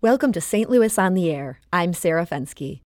Welcome 0.00 0.30
to 0.34 0.40
St. 0.40 0.70
Louis 0.70 0.96
on 0.96 1.14
the 1.14 1.28
Air. 1.28 1.58
I'm 1.72 1.92
Sarah 1.92 2.24
Fenske. 2.24 2.82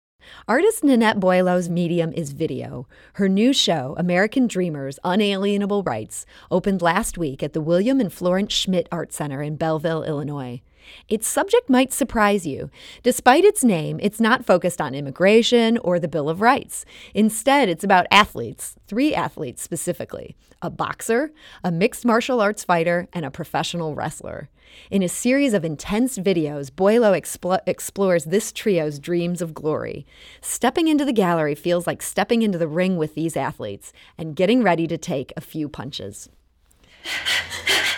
Artist 0.46 0.84
Nanette 0.84 1.18
Boileau's 1.18 1.70
medium 1.70 2.12
is 2.12 2.32
video. 2.32 2.86
Her 3.14 3.30
new 3.30 3.54
show, 3.54 3.94
American 3.96 4.46
Dreamers 4.46 4.98
Unalienable 5.02 5.82
Rights, 5.84 6.26
opened 6.50 6.82
last 6.82 7.16
week 7.16 7.42
at 7.42 7.54
the 7.54 7.62
William 7.62 7.98
and 7.98 8.12
Florence 8.12 8.52
Schmidt 8.52 8.90
Art 8.92 9.14
Center 9.14 9.40
in 9.40 9.56
Belleville, 9.56 10.04
Illinois. 10.04 10.60
Its 11.08 11.26
subject 11.26 11.68
might 11.68 11.92
surprise 11.92 12.46
you. 12.46 12.70
Despite 13.02 13.44
its 13.44 13.64
name, 13.64 13.98
it's 14.02 14.20
not 14.20 14.44
focused 14.44 14.80
on 14.80 14.94
immigration 14.94 15.78
or 15.78 15.98
the 15.98 16.08
Bill 16.08 16.28
of 16.28 16.40
Rights. 16.40 16.84
Instead, 17.14 17.68
it's 17.68 17.84
about 17.84 18.06
athletes, 18.10 18.76
three 18.86 19.14
athletes 19.14 19.62
specifically 19.62 20.36
a 20.60 20.70
boxer, 20.70 21.30
a 21.62 21.70
mixed 21.70 22.04
martial 22.04 22.40
arts 22.40 22.64
fighter, 22.64 23.06
and 23.12 23.24
a 23.24 23.30
professional 23.30 23.94
wrestler. 23.94 24.48
In 24.90 25.02
a 25.02 25.08
series 25.08 25.54
of 25.54 25.64
intense 25.64 26.18
videos, 26.18 26.70
Boileau 26.74 27.12
expl- 27.12 27.60
explores 27.66 28.24
this 28.24 28.52
trio's 28.52 28.98
dreams 28.98 29.40
of 29.40 29.54
glory. 29.54 30.06
Stepping 30.40 30.88
into 30.88 31.04
the 31.04 31.12
gallery 31.12 31.54
feels 31.54 31.86
like 31.86 32.02
stepping 32.02 32.42
into 32.42 32.58
the 32.58 32.68
ring 32.68 32.96
with 32.96 33.14
these 33.14 33.36
athletes 33.36 33.92
and 34.16 34.36
getting 34.36 34.62
ready 34.62 34.86
to 34.86 34.98
take 34.98 35.32
a 35.36 35.40
few 35.40 35.68
punches. 35.68 36.28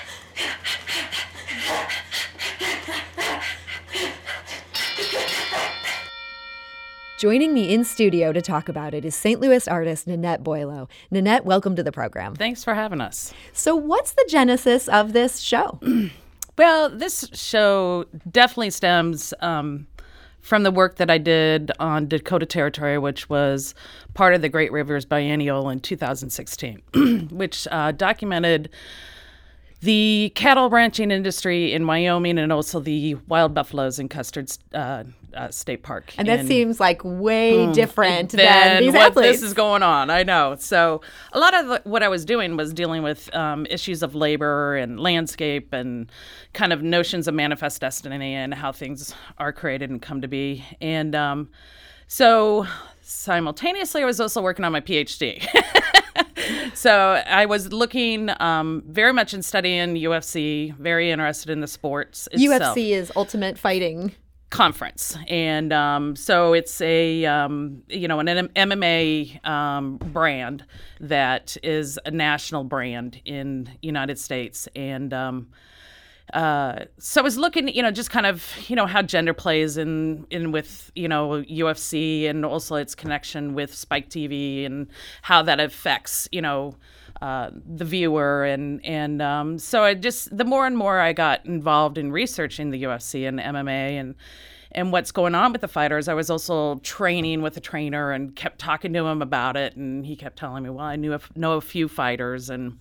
Joining 7.20 7.52
me 7.52 7.74
in 7.74 7.84
studio 7.84 8.32
to 8.32 8.40
talk 8.40 8.70
about 8.70 8.94
it 8.94 9.04
is 9.04 9.14
St. 9.14 9.42
Louis 9.42 9.68
artist 9.68 10.06
Nanette 10.06 10.42
Boileau. 10.42 10.88
Nanette, 11.10 11.44
welcome 11.44 11.76
to 11.76 11.82
the 11.82 11.92
program. 11.92 12.34
Thanks 12.34 12.64
for 12.64 12.72
having 12.72 13.02
us. 13.02 13.34
So, 13.52 13.76
what's 13.76 14.12
the 14.12 14.26
genesis 14.26 14.88
of 14.88 15.12
this 15.12 15.38
show? 15.38 15.78
well, 16.56 16.88
this 16.88 17.28
show 17.34 18.06
definitely 18.30 18.70
stems 18.70 19.34
um, 19.40 19.86
from 20.40 20.62
the 20.62 20.70
work 20.70 20.96
that 20.96 21.10
I 21.10 21.18
did 21.18 21.70
on 21.78 22.08
Dakota 22.08 22.46
Territory, 22.46 22.96
which 22.96 23.28
was 23.28 23.74
part 24.14 24.32
of 24.32 24.40
the 24.40 24.48
Great 24.48 24.72
Rivers 24.72 25.04
Biennial 25.04 25.68
in 25.68 25.80
2016, 25.80 26.80
which 27.32 27.68
uh, 27.70 27.92
documented 27.92 28.70
the 29.80 30.30
cattle 30.34 30.68
ranching 30.68 31.10
industry 31.10 31.72
in 31.72 31.86
Wyoming 31.86 32.38
and 32.38 32.52
also 32.52 32.80
the 32.80 33.14
wild 33.28 33.54
buffaloes 33.54 33.98
in 33.98 34.08
Custer 34.08 34.44
uh, 34.74 35.04
uh, 35.32 35.50
State 35.50 35.82
Park. 35.82 36.12
And 36.18 36.28
that 36.28 36.40
in, 36.40 36.46
seems 36.46 36.80
like 36.80 37.02
way 37.02 37.54
mm, 37.54 37.72
different 37.72 38.30
than, 38.32 38.84
than 38.84 38.92
what 38.92 39.12
athletes. 39.12 39.40
this 39.40 39.42
is 39.42 39.54
going 39.54 39.82
on. 39.82 40.10
I 40.10 40.22
know. 40.22 40.56
So 40.58 41.00
a 41.32 41.38
lot 41.38 41.54
of 41.54 41.66
the, 41.66 41.82
what 41.84 42.02
I 42.02 42.08
was 42.08 42.26
doing 42.26 42.56
was 42.56 42.74
dealing 42.74 43.02
with 43.02 43.34
um, 43.34 43.66
issues 43.70 44.02
of 44.02 44.14
labor 44.14 44.76
and 44.76 45.00
landscape 45.00 45.72
and 45.72 46.10
kind 46.52 46.74
of 46.74 46.82
notions 46.82 47.26
of 47.26 47.34
manifest 47.34 47.80
destiny 47.80 48.34
and 48.34 48.52
how 48.52 48.72
things 48.72 49.14
are 49.38 49.52
created 49.52 49.88
and 49.88 50.02
come 50.02 50.20
to 50.20 50.28
be. 50.28 50.62
And 50.82 51.14
um, 51.14 51.48
so 52.06 52.66
simultaneously, 53.00 54.02
I 54.02 54.04
was 54.04 54.20
also 54.20 54.42
working 54.42 54.64
on 54.66 54.72
my 54.72 54.80
PhD. 54.80 55.46
so 56.74 57.22
I 57.26 57.46
was 57.46 57.72
looking 57.72 58.30
um, 58.40 58.82
very 58.86 59.12
much 59.12 59.34
in 59.34 59.42
studying 59.42 59.94
UFC, 59.94 60.74
very 60.76 61.10
interested 61.10 61.50
in 61.50 61.60
the 61.60 61.66
sports. 61.66 62.28
Itself. 62.32 62.76
UFC 62.76 62.90
is 62.90 63.12
Ultimate 63.16 63.58
Fighting 63.58 64.12
conference 64.50 65.16
and 65.28 65.72
um, 65.72 66.16
so 66.16 66.52
it's 66.52 66.80
a 66.80 67.24
um, 67.24 67.82
you 67.88 68.08
know 68.08 68.18
an 68.18 68.26
mma 68.26 69.46
um, 69.46 69.96
brand 69.98 70.64
that 70.98 71.56
is 71.62 71.98
a 72.04 72.10
national 72.10 72.64
brand 72.64 73.20
in 73.24 73.70
united 73.80 74.18
states 74.18 74.68
and 74.74 75.14
um, 75.14 75.48
uh, 76.32 76.84
so 76.98 77.20
I 77.20 77.24
was 77.24 77.36
looking, 77.36 77.68
you 77.68 77.82
know, 77.82 77.90
just 77.90 78.10
kind 78.10 78.26
of, 78.26 78.46
you 78.68 78.76
know, 78.76 78.86
how 78.86 79.02
gender 79.02 79.34
plays 79.34 79.76
in 79.76 80.26
in 80.30 80.52
with, 80.52 80.92
you 80.94 81.08
know, 81.08 81.42
UFC 81.42 82.28
and 82.28 82.44
also 82.44 82.76
its 82.76 82.94
connection 82.94 83.54
with 83.54 83.74
Spike 83.74 84.08
TV 84.08 84.64
and 84.64 84.88
how 85.22 85.42
that 85.42 85.60
affects, 85.60 86.28
you 86.30 86.42
know, 86.42 86.76
uh, 87.20 87.50
the 87.66 87.84
viewer 87.84 88.44
and 88.44 88.84
and 88.84 89.20
um, 89.20 89.58
so 89.58 89.84
I 89.84 89.94
just 89.94 90.36
the 90.36 90.44
more 90.44 90.66
and 90.66 90.76
more 90.76 91.00
I 91.00 91.12
got 91.12 91.44
involved 91.44 91.98
in 91.98 92.12
researching 92.12 92.70
the 92.70 92.84
UFC 92.84 93.28
and 93.28 93.38
MMA 93.38 94.00
and 94.00 94.14
and 94.72 94.92
what's 94.92 95.10
going 95.10 95.34
on 95.34 95.52
with 95.52 95.60
the 95.60 95.68
fighters. 95.68 96.08
I 96.08 96.14
was 96.14 96.30
also 96.30 96.76
training 96.76 97.42
with 97.42 97.56
a 97.56 97.60
trainer 97.60 98.12
and 98.12 98.34
kept 98.36 98.58
talking 98.58 98.92
to 98.92 99.04
him 99.04 99.20
about 99.20 99.56
it, 99.56 99.76
and 99.76 100.06
he 100.06 100.16
kept 100.16 100.38
telling 100.38 100.62
me, 100.62 100.70
"Well, 100.70 100.84
I 100.84 100.96
knew 100.96 101.18
know 101.34 101.54
a 101.54 101.60
few 101.60 101.88
fighters 101.88 102.50
and." 102.50 102.78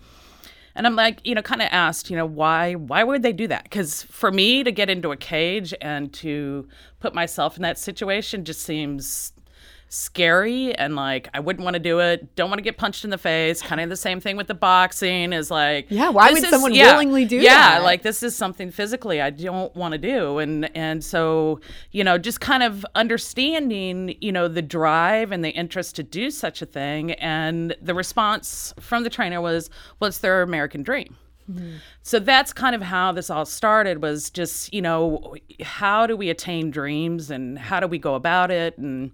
And 0.76 0.86
I'm 0.86 0.96
like, 0.96 1.20
you 1.24 1.36
know, 1.36 1.42
kind 1.42 1.62
of 1.62 1.70
asked, 1.72 2.10
you 2.10 2.16
know, 2.16 2.26
why 2.26 2.74
why 2.74 3.04
would 3.04 3.24
they 3.24 3.34
do 3.34 3.48
that? 3.48 3.64
Because 3.64 4.04
for 4.04 4.32
me 4.32 4.64
to 4.64 4.72
get 4.72 4.90
into 4.90 5.12
a 5.12 5.18
cage 5.18 5.74
and 5.82 6.14
to 6.14 6.68
put 7.00 7.14
myself 7.14 7.56
in 7.56 7.64
that 7.64 7.78
situation 7.78 8.46
just 8.46 8.62
seems 8.62 9.34
scary 9.90 10.74
and 10.76 10.96
like 10.96 11.28
I 11.34 11.40
wouldn't 11.40 11.64
want 11.64 11.74
to 11.74 11.80
do 11.80 12.00
it. 12.00 12.36
Don't 12.36 12.50
want 12.50 12.60
to 12.60 12.64
get 12.64 12.78
punched 12.78 13.04
in 13.04 13.10
the 13.10 13.18
face. 13.18 13.62
Kind 13.62 13.82
of 13.82 13.90
the 13.90 13.96
same 13.98 14.20
thing 14.20 14.38
with 14.38 14.48
the 14.48 14.54
boxing 14.54 15.34
is 15.34 15.50
like 15.50 15.88
Yeah, 15.90 16.10
why 16.10 16.32
would 16.32 16.44
is, 16.44 16.50
someone 16.50 16.74
yeah, 16.74 16.94
willingly 16.94 17.26
do 17.26 17.38
that? 17.38 17.44
yeah, 17.44 17.80
that? 17.80 17.84
like 17.84 18.04
this 18.04 18.22
is 18.22 18.36
something 18.36 18.70
physically 18.72 19.20
I 19.20 19.32
don't 19.32 19.76
want 19.76 19.94
to 19.94 19.98
do 19.98 20.38
and 20.38 20.70
and 20.78 21.04
so, 21.04 21.60
you 21.92 22.04
know, 22.04 22.18
just 22.20 22.40
kind 22.40 22.62
of 22.64 22.86
understanding, 22.96 24.16
you 24.22 24.32
know, 24.32 24.48
the 24.48 24.62
drive 24.62 25.32
and 25.32 25.44
the 25.44 25.50
interest 25.50 25.96
to 25.98 26.04
do 26.04 26.30
such 26.32 26.62
a 26.62 26.66
thing 26.66 27.14
and 27.14 27.76
the 27.82 27.94
response 27.96 28.74
from 28.80 29.04
the 29.04 29.10
trainer 29.10 29.42
was 29.42 29.70
well 30.00 30.08
it's 30.08 30.20
their 30.20 30.42
American 30.44 30.84
dream. 30.84 31.16
So 32.04 32.20
that's 32.20 32.54
kind 32.54 32.76
of 32.76 32.82
how 32.82 33.12
this 33.12 33.30
all 33.30 33.46
started 33.46 34.02
was 34.02 34.30
just, 34.30 34.74
you 34.74 34.82
know, 34.82 35.36
how 35.62 36.06
do 36.06 36.16
we 36.16 36.30
attain 36.30 36.72
dreams 36.72 37.32
and 37.32 37.58
how 37.58 37.80
do 37.80 37.88
we 37.88 37.98
go 37.98 38.16
about 38.16 38.52
it? 38.52 38.78
And 38.78 39.12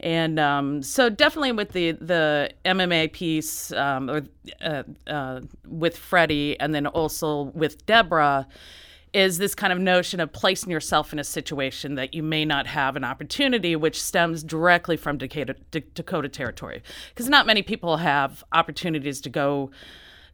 and 0.00 0.38
um, 0.38 0.82
so 0.82 1.08
definitely 1.08 1.52
with 1.52 1.72
the 1.72 1.92
the 1.92 2.50
MMA 2.64 3.12
piece 3.12 3.72
um, 3.72 4.10
or 4.10 4.22
uh, 4.62 4.82
uh, 5.06 5.40
with 5.66 5.96
Freddie 5.96 6.58
and 6.60 6.74
then 6.74 6.86
also 6.86 7.52
with 7.54 7.86
Deborah 7.86 8.46
is 9.12 9.38
this 9.38 9.54
kind 9.54 9.72
of 9.72 9.78
notion 9.78 10.20
of 10.20 10.30
placing 10.30 10.70
yourself 10.70 11.10
in 11.12 11.18
a 11.18 11.24
situation 11.24 11.94
that 11.94 12.12
you 12.12 12.22
may 12.22 12.44
not 12.44 12.66
have 12.66 12.96
an 12.96 13.04
opportunity, 13.04 13.74
which 13.74 14.02
stems 14.02 14.42
directly 14.42 14.94
from 14.94 15.16
Dakota, 15.16 15.56
Dakota 15.70 16.28
territory, 16.28 16.82
because 17.08 17.26
not 17.26 17.46
many 17.46 17.62
people 17.62 17.96
have 17.96 18.44
opportunities 18.52 19.22
to 19.22 19.30
go 19.30 19.70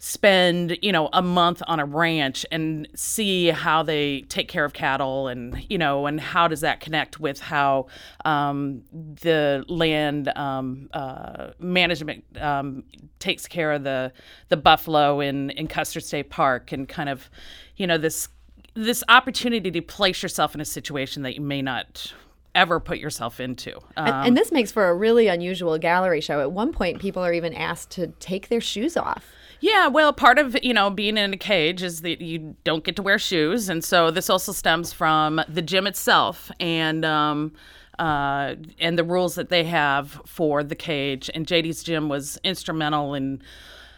spend 0.04 0.76
you 0.82 0.90
know 0.90 1.08
a 1.12 1.22
month 1.22 1.62
on 1.68 1.78
a 1.78 1.84
ranch 1.84 2.44
and 2.50 2.88
see 2.92 3.50
how 3.50 3.84
they 3.84 4.22
take 4.22 4.48
care 4.48 4.64
of 4.64 4.72
cattle 4.72 5.28
and 5.28 5.64
you 5.70 5.78
know 5.78 6.06
and 6.06 6.20
how 6.20 6.48
does 6.48 6.60
that 6.60 6.80
connect 6.80 7.20
with 7.20 7.38
how 7.38 7.86
um, 8.24 8.82
the 8.90 9.64
land 9.68 10.26
um, 10.34 10.90
uh, 10.92 11.52
management 11.60 12.24
um, 12.40 12.82
takes 13.20 13.46
care 13.46 13.70
of 13.70 13.84
the 13.84 14.12
the 14.48 14.56
buffalo 14.56 15.20
in 15.20 15.50
in 15.50 15.68
Custer 15.68 16.00
State 16.00 16.30
Park 16.30 16.72
and 16.72 16.88
kind 16.88 17.08
of 17.08 17.30
you 17.76 17.86
know 17.86 17.96
this 17.96 18.28
this 18.74 19.04
opportunity 19.08 19.70
to 19.70 19.80
place 19.80 20.20
yourself 20.20 20.52
in 20.52 20.60
a 20.60 20.64
situation 20.64 21.22
that 21.22 21.36
you 21.36 21.42
may 21.42 21.62
not 21.62 22.12
ever 22.56 22.80
put 22.80 22.98
yourself 22.98 23.38
into. 23.38 23.76
Um, 23.96 24.08
and, 24.08 24.26
and, 24.26 24.36
this 24.36 24.50
makes 24.50 24.72
for 24.72 24.88
a 24.88 24.94
really 24.94 25.28
unusual 25.28 25.78
gallery 25.78 26.20
show. 26.20 26.40
At 26.40 26.52
one 26.52 26.72
point, 26.72 27.00
people 27.00 27.22
are 27.22 27.32
even 27.32 27.54
asked 27.54 27.90
to 27.92 28.08
take 28.18 28.48
their 28.48 28.60
shoes 28.60 28.96
off. 28.96 29.24
Yeah, 29.62 29.86
well, 29.86 30.12
part 30.12 30.40
of 30.40 30.56
you 30.60 30.74
know 30.74 30.90
being 30.90 31.16
in 31.16 31.32
a 31.32 31.36
cage 31.36 31.84
is 31.84 32.00
that 32.00 32.20
you 32.20 32.56
don't 32.64 32.82
get 32.82 32.96
to 32.96 33.02
wear 33.02 33.16
shoes, 33.16 33.68
and 33.68 33.84
so 33.84 34.10
this 34.10 34.28
also 34.28 34.50
stems 34.50 34.92
from 34.92 35.40
the 35.48 35.62
gym 35.62 35.86
itself 35.86 36.50
and. 36.60 37.04
Um, 37.04 37.52
uh, 37.98 38.56
and 38.80 38.98
the 38.98 39.04
rules 39.04 39.34
that 39.34 39.50
they 39.50 39.62
have 39.64 40.20
for 40.24 40.64
the 40.64 40.74
cage. 40.74 41.30
And 41.34 41.46
JD's 41.46 41.84
gym 41.84 42.08
was 42.08 42.40
instrumental 42.42 43.12
in 43.14 43.42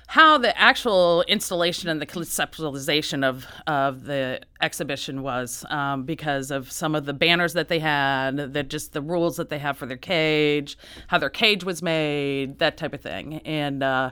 how 0.07 0.39
the 0.39 0.57
actual 0.59 1.25
installation 1.29 1.89
and 1.89 2.01
the 2.01 2.07
conceptualization 2.07 3.25
of, 3.25 3.47
of 3.67 4.05
the 4.05 4.41
exhibition 4.61 5.23
was 5.23 5.65
um, 5.71 6.05
because 6.05 6.51
of 6.51 6.71
some 6.71 6.95
of 6.95 7.07
the 7.07 7.13
banners 7.13 7.55
that 7.55 7.69
they 7.69 7.79
had, 7.79 8.53
that 8.53 8.69
just 8.69 8.93
the 8.93 9.01
rules 9.01 9.37
that 9.37 9.49
they 9.49 9.59
have 9.59 9.77
for 9.77 9.87
their 9.87 9.97
cage, 9.97 10.77
how 11.06 11.19
their 11.19 11.31
cage 11.31 11.65
was 11.65 11.83
made, 11.83 12.59
that 12.59 12.77
type 12.77 12.93
of 12.93 13.01
thing. 13.01 13.39
And 13.45 13.83
uh, 13.83 14.11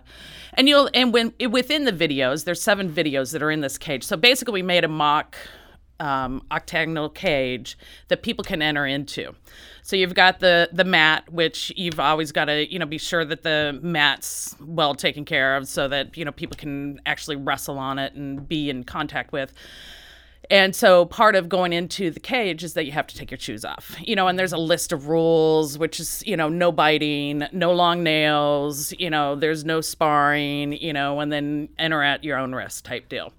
and 0.54 0.68
you'll 0.68 0.88
and 0.94 1.12
when 1.12 1.34
within 1.50 1.84
the 1.84 1.92
videos, 1.92 2.44
there's 2.44 2.62
seven 2.62 2.90
videos 2.90 3.32
that 3.32 3.42
are 3.42 3.50
in 3.50 3.60
this 3.60 3.78
cage. 3.78 4.04
So 4.04 4.16
basically, 4.16 4.54
we 4.54 4.62
made 4.62 4.84
a 4.84 4.88
mock 4.88 5.36
um, 6.00 6.42
octagonal 6.50 7.08
cage 7.08 7.78
that 8.08 8.22
people 8.22 8.44
can 8.44 8.60
enter 8.60 8.86
into. 8.86 9.34
So 9.82 9.96
you've 9.96 10.14
got 10.14 10.40
the 10.40 10.68
the 10.72 10.84
mat, 10.84 11.30
which 11.32 11.72
you've 11.76 12.00
always 12.00 12.32
got 12.32 12.46
to 12.46 12.72
you 12.72 12.78
know 12.78 12.86
be 12.86 12.98
sure 12.98 13.24
that 13.24 13.42
the 13.42 13.78
mat's 13.82 14.54
well 14.60 14.94
taken 14.94 15.24
care 15.24 15.56
of, 15.56 15.68
so 15.68 15.88
that 15.88 16.16
you 16.16 16.24
know 16.24 16.32
people 16.32 16.56
can 16.56 17.00
actually 17.04 17.36
wrestle 17.36 17.78
on 17.78 17.98
it 17.98 18.14
and 18.14 18.48
be 18.48 18.70
in 18.70 18.84
contact 18.84 19.32
with. 19.32 19.52
And 20.50 20.74
so 20.74 21.06
part 21.06 21.34
of 21.34 21.48
going 21.48 21.72
into 21.72 22.10
the 22.10 22.20
cage 22.20 22.64
is 22.64 22.74
that 22.74 22.84
you 22.84 22.92
have 22.92 23.06
to 23.06 23.16
take 23.16 23.30
your 23.30 23.38
shoes 23.38 23.64
off. 23.64 23.96
You 24.00 24.16
know, 24.16 24.28
and 24.28 24.38
there's 24.38 24.52
a 24.52 24.58
list 24.58 24.92
of 24.92 25.08
rules, 25.08 25.78
which 25.78 26.00
is, 26.00 26.22
you 26.26 26.36
know, 26.36 26.48
no 26.48 26.72
biting, 26.72 27.44
no 27.52 27.72
long 27.72 28.02
nails, 28.02 28.92
you 28.98 29.08
know, 29.08 29.36
there's 29.36 29.64
no 29.64 29.80
sparring, 29.80 30.72
you 30.72 30.92
know, 30.92 31.20
and 31.20 31.32
then 31.32 31.68
enter 31.78 32.02
at 32.02 32.24
your 32.24 32.38
own 32.38 32.54
risk 32.54 32.84
type 32.84 33.08
deal. 33.08 33.32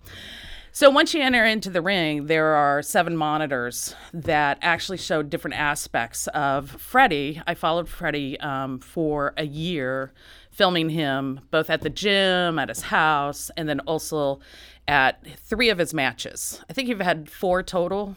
So 0.75 0.89
once 0.89 1.13
you 1.13 1.21
enter 1.21 1.45
into 1.45 1.69
the 1.69 1.83
ring, 1.83 2.25
there 2.25 2.47
are 2.47 2.81
seven 2.81 3.15
monitors 3.15 3.95
that 4.11 4.57
actually 4.63 4.97
show 4.97 5.21
different 5.21 5.55
aspects 5.55 6.25
of 6.29 6.71
Freddie. 6.71 7.39
I 7.45 7.53
followed 7.53 7.87
Freddie 7.87 8.39
um, 8.39 8.79
for 8.79 9.35
a 9.37 9.45
year, 9.45 10.13
filming 10.49 10.89
him 10.89 11.41
both 11.51 11.69
at 11.69 11.81
the 11.81 11.91
gym, 11.91 12.57
at 12.57 12.69
his 12.69 12.81
house, 12.81 13.51
and 13.55 13.69
then 13.69 13.81
also 13.81 14.39
at 14.87 15.23
three 15.37 15.69
of 15.69 15.77
his 15.77 15.93
matches. 15.93 16.63
I 16.67 16.73
think 16.73 16.89
you've 16.89 17.01
had 17.01 17.29
four 17.29 17.61
total 17.61 18.15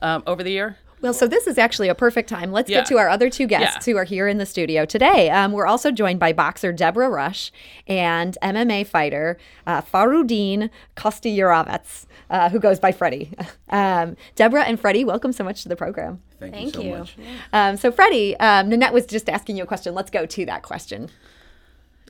um, 0.00 0.22
over 0.26 0.42
the 0.42 0.52
year. 0.52 0.78
Well, 1.00 1.12
so 1.14 1.26
this 1.28 1.46
is 1.46 1.58
actually 1.58 1.88
a 1.88 1.94
perfect 1.94 2.28
time. 2.28 2.50
Let's 2.50 2.68
Yeah. 2.68 2.78
get 2.78 2.86
to 2.86 2.98
our 2.98 3.08
other 3.08 3.30
two 3.30 3.46
guests 3.46 3.86
Yeah. 3.86 3.92
who 3.92 3.98
are 3.98 4.04
here 4.04 4.26
in 4.26 4.38
the 4.38 4.46
studio 4.46 4.84
today. 4.84 5.30
Um, 5.30 5.52
we're 5.52 5.66
also 5.66 5.90
joined 5.92 6.18
by 6.18 6.32
boxer 6.32 6.72
Deborah 6.72 7.08
Rush 7.10 7.52
and 7.86 8.36
MMA 8.42 8.84
fighter 8.84 9.38
uh, 9.66 9.80
Farudin 9.82 10.70
Kostyurovets, 10.96 12.06
uh, 12.30 12.48
who 12.50 12.58
goes 12.58 12.78
by 12.80 12.92
Freddie. 12.92 13.30
Um, 13.70 14.16
Deborah 14.34 14.64
and 14.64 14.80
Freddie, 14.80 15.04
welcome 15.04 15.30
so 15.30 15.44
much 15.44 15.62
to 15.62 15.68
the 15.68 15.76
program. 15.76 16.22
Thank, 16.40 16.54
Thank 16.54 16.66
you 16.68 16.72
so 16.72 16.80
you. 16.82 16.96
much. 16.96 17.16
Um, 17.52 17.76
so, 17.76 17.92
Freddie, 17.92 18.34
um, 18.40 18.70
Nanette 18.70 18.94
was 18.94 19.04
just 19.04 19.28
asking 19.28 19.58
you 19.58 19.64
a 19.64 19.66
question. 19.66 19.94
Let's 19.94 20.10
go 20.10 20.24
to 20.24 20.46
that 20.46 20.62
question. 20.62 21.10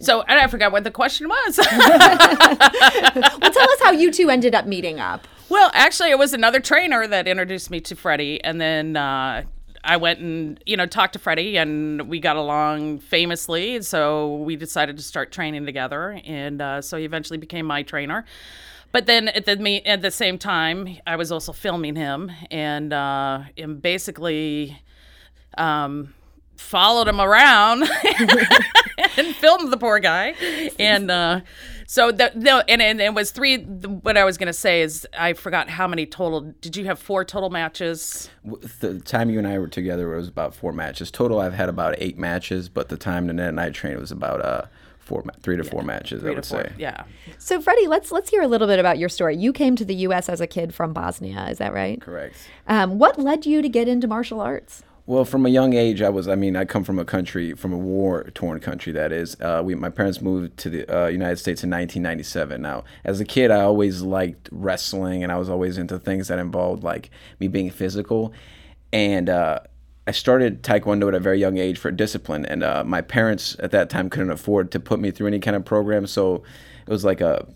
So 0.00 0.22
and 0.22 0.38
I 0.38 0.46
forgot 0.46 0.70
what 0.70 0.84
the 0.84 0.92
question 0.92 1.28
was. 1.28 1.58
Well, 3.40 3.50
tell 3.50 3.70
us 3.72 3.80
how 3.82 3.90
you 3.90 4.12
two 4.12 4.30
ended 4.30 4.54
up 4.54 4.66
meeting 4.66 5.00
up. 5.00 5.26
Well, 5.48 5.70
actually, 5.72 6.10
it 6.10 6.18
was 6.18 6.34
another 6.34 6.60
trainer 6.60 7.06
that 7.06 7.26
introduced 7.26 7.70
me 7.70 7.80
to 7.80 7.96
Freddie, 7.96 8.42
and 8.44 8.60
then 8.60 8.96
uh, 8.96 9.44
I 9.82 9.96
went 9.96 10.20
and 10.20 10.62
you 10.66 10.76
know 10.76 10.84
talked 10.84 11.14
to 11.14 11.18
Freddie, 11.18 11.56
and 11.56 12.08
we 12.08 12.20
got 12.20 12.36
along 12.36 12.98
famously. 12.98 13.80
So 13.82 14.36
we 14.36 14.56
decided 14.56 14.98
to 14.98 15.02
start 15.02 15.32
training 15.32 15.64
together, 15.64 16.20
and 16.26 16.60
uh, 16.60 16.82
so 16.82 16.98
he 16.98 17.04
eventually 17.04 17.38
became 17.38 17.64
my 17.64 17.82
trainer. 17.82 18.26
But 18.92 19.06
then 19.06 19.28
at 19.28 19.46
the 19.46 19.86
at 19.86 20.02
the 20.02 20.10
same 20.10 20.36
time, 20.38 20.98
I 21.06 21.16
was 21.16 21.32
also 21.32 21.52
filming 21.52 21.96
him, 21.96 22.30
and 22.50 22.92
uh, 22.92 23.44
and 23.56 23.80
basically. 23.80 24.82
Um, 25.56 26.14
followed 26.58 27.08
him 27.08 27.20
around 27.20 27.82
and 29.16 29.34
filmed 29.36 29.72
the 29.72 29.76
poor 29.76 29.98
guy 29.98 30.34
and 30.78 31.10
uh 31.10 31.40
so 31.86 32.12
the, 32.12 32.30
no 32.34 32.60
and, 32.68 32.82
and 32.82 33.00
it 33.00 33.14
was 33.14 33.30
three 33.30 33.58
what 33.62 34.16
i 34.16 34.24
was 34.24 34.36
going 34.36 34.48
to 34.48 34.52
say 34.52 34.82
is 34.82 35.06
i 35.18 35.32
forgot 35.32 35.70
how 35.70 35.86
many 35.86 36.04
total 36.04 36.52
did 36.60 36.76
you 36.76 36.84
have 36.84 36.98
four 36.98 37.24
total 37.24 37.48
matches 37.48 38.28
The 38.80 39.00
time 39.00 39.30
you 39.30 39.38
and 39.38 39.46
I 39.46 39.58
were 39.58 39.68
together 39.68 40.12
it 40.14 40.16
was 40.16 40.28
about 40.28 40.54
four 40.54 40.72
matches 40.72 41.10
total. 41.10 41.40
I've 41.40 41.54
had 41.54 41.68
about 41.68 41.94
eight 41.98 42.18
matches, 42.18 42.68
but 42.68 42.88
the 42.88 42.96
time 42.96 43.26
Nanette 43.26 43.50
and 43.50 43.60
I 43.60 43.70
trained 43.70 43.98
was 44.00 44.10
about 44.12 44.40
uh 44.44 44.62
four, 44.98 45.24
three 45.42 45.56
to 45.56 45.64
four 45.64 45.82
matches. 45.82 46.22
I 46.22 46.28
would 46.30 46.46
four 46.46 46.64
say. 46.64 46.72
yeah 46.78 47.04
So, 47.38 47.60
Freddie, 47.60 47.86
let's 47.86 48.12
let's 48.12 48.30
hear 48.30 48.42
a 48.42 48.48
little 48.48 48.66
bit 48.66 48.78
about 48.78 48.98
your 48.98 49.08
story. 49.08 49.36
You 49.36 49.52
came 49.52 49.74
to 49.76 49.84
the 49.84 49.94
U.S. 50.06 50.28
as 50.28 50.40
a 50.40 50.46
kid 50.46 50.74
from 50.74 50.92
Bosnia. 50.92 51.46
Is 51.50 51.58
that 51.58 51.72
right? 51.72 52.00
Correct. 52.00 52.36
Um, 52.66 52.98
what 52.98 53.18
led 53.18 53.46
you 53.46 53.62
to 53.62 53.68
get 53.68 53.88
into 53.88 54.06
martial 54.06 54.40
arts? 54.40 54.82
Well, 55.08 55.24
from 55.24 55.46
a 55.46 55.48
young 55.48 55.72
age, 55.72 56.02
I 56.02 56.10
was. 56.10 56.28
I 56.28 56.34
mean, 56.34 56.54
I 56.54 56.66
come 56.66 56.84
from 56.84 56.98
a 56.98 57.04
country, 57.06 57.54
from 57.54 57.72
a 57.72 57.78
war-torn 57.78 58.60
country. 58.60 58.92
That 58.92 59.10
is, 59.10 59.40
uh, 59.40 59.62
we. 59.64 59.74
My 59.74 59.88
parents 59.88 60.20
moved 60.20 60.58
to 60.58 60.68
the 60.68 60.86
uh, 60.86 61.06
United 61.06 61.38
States 61.38 61.64
in 61.64 61.70
1997. 61.70 62.60
Now, 62.60 62.84
as 63.04 63.18
a 63.18 63.24
kid, 63.24 63.50
I 63.50 63.62
always 63.62 64.02
liked 64.02 64.50
wrestling, 64.52 65.22
and 65.22 65.32
I 65.32 65.38
was 65.38 65.48
always 65.48 65.78
into 65.78 65.98
things 65.98 66.28
that 66.28 66.38
involved 66.38 66.84
like 66.84 67.10
me 67.40 67.48
being 67.48 67.70
physical, 67.70 68.34
and. 68.92 69.30
Uh, 69.30 69.60
I 70.06 70.10
started 70.10 70.62
Taekwondo 70.62 71.08
at 71.08 71.14
a 71.14 71.20
very 71.20 71.38
young 71.38 71.58
age 71.58 71.76
for 71.76 71.90
discipline, 71.90 72.46
and 72.46 72.62
uh, 72.62 72.82
my 72.82 73.02
parents 73.02 73.54
at 73.58 73.72
that 73.72 73.90
time 73.90 74.08
couldn't 74.08 74.30
afford 74.30 74.70
to 74.70 74.80
put 74.80 75.00
me 75.00 75.10
through 75.10 75.26
any 75.26 75.38
kind 75.38 75.54
of 75.54 75.66
program, 75.66 76.06
so 76.06 76.36
it 76.86 76.90
was 76.90 77.04
like 77.04 77.20
a 77.20 77.46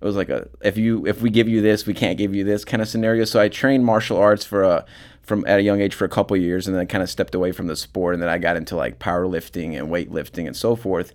it 0.00 0.04
was 0.04 0.16
like 0.16 0.28
a 0.28 0.48
if 0.62 0.76
you 0.76 1.06
if 1.06 1.22
we 1.22 1.30
give 1.30 1.48
you 1.48 1.60
this 1.60 1.86
we 1.86 1.94
can't 1.94 2.18
give 2.18 2.34
you 2.34 2.44
this 2.44 2.64
kind 2.64 2.80
of 2.80 2.88
scenario 2.88 3.24
so 3.24 3.40
i 3.40 3.48
trained 3.48 3.84
martial 3.84 4.16
arts 4.16 4.44
for 4.44 4.62
a 4.62 4.84
from 5.22 5.44
at 5.46 5.58
a 5.58 5.62
young 5.62 5.80
age 5.80 5.94
for 5.94 6.04
a 6.04 6.08
couple 6.08 6.36
years 6.36 6.66
and 6.66 6.74
then 6.74 6.80
I 6.80 6.86
kind 6.86 7.02
of 7.02 7.10
stepped 7.10 7.34
away 7.34 7.52
from 7.52 7.66
the 7.66 7.76
sport 7.76 8.14
and 8.14 8.22
then 8.22 8.28
i 8.28 8.38
got 8.38 8.56
into 8.56 8.76
like 8.76 8.98
powerlifting 8.98 9.78
and 9.78 9.88
weightlifting 9.88 10.46
and 10.46 10.56
so 10.56 10.76
forth 10.76 11.12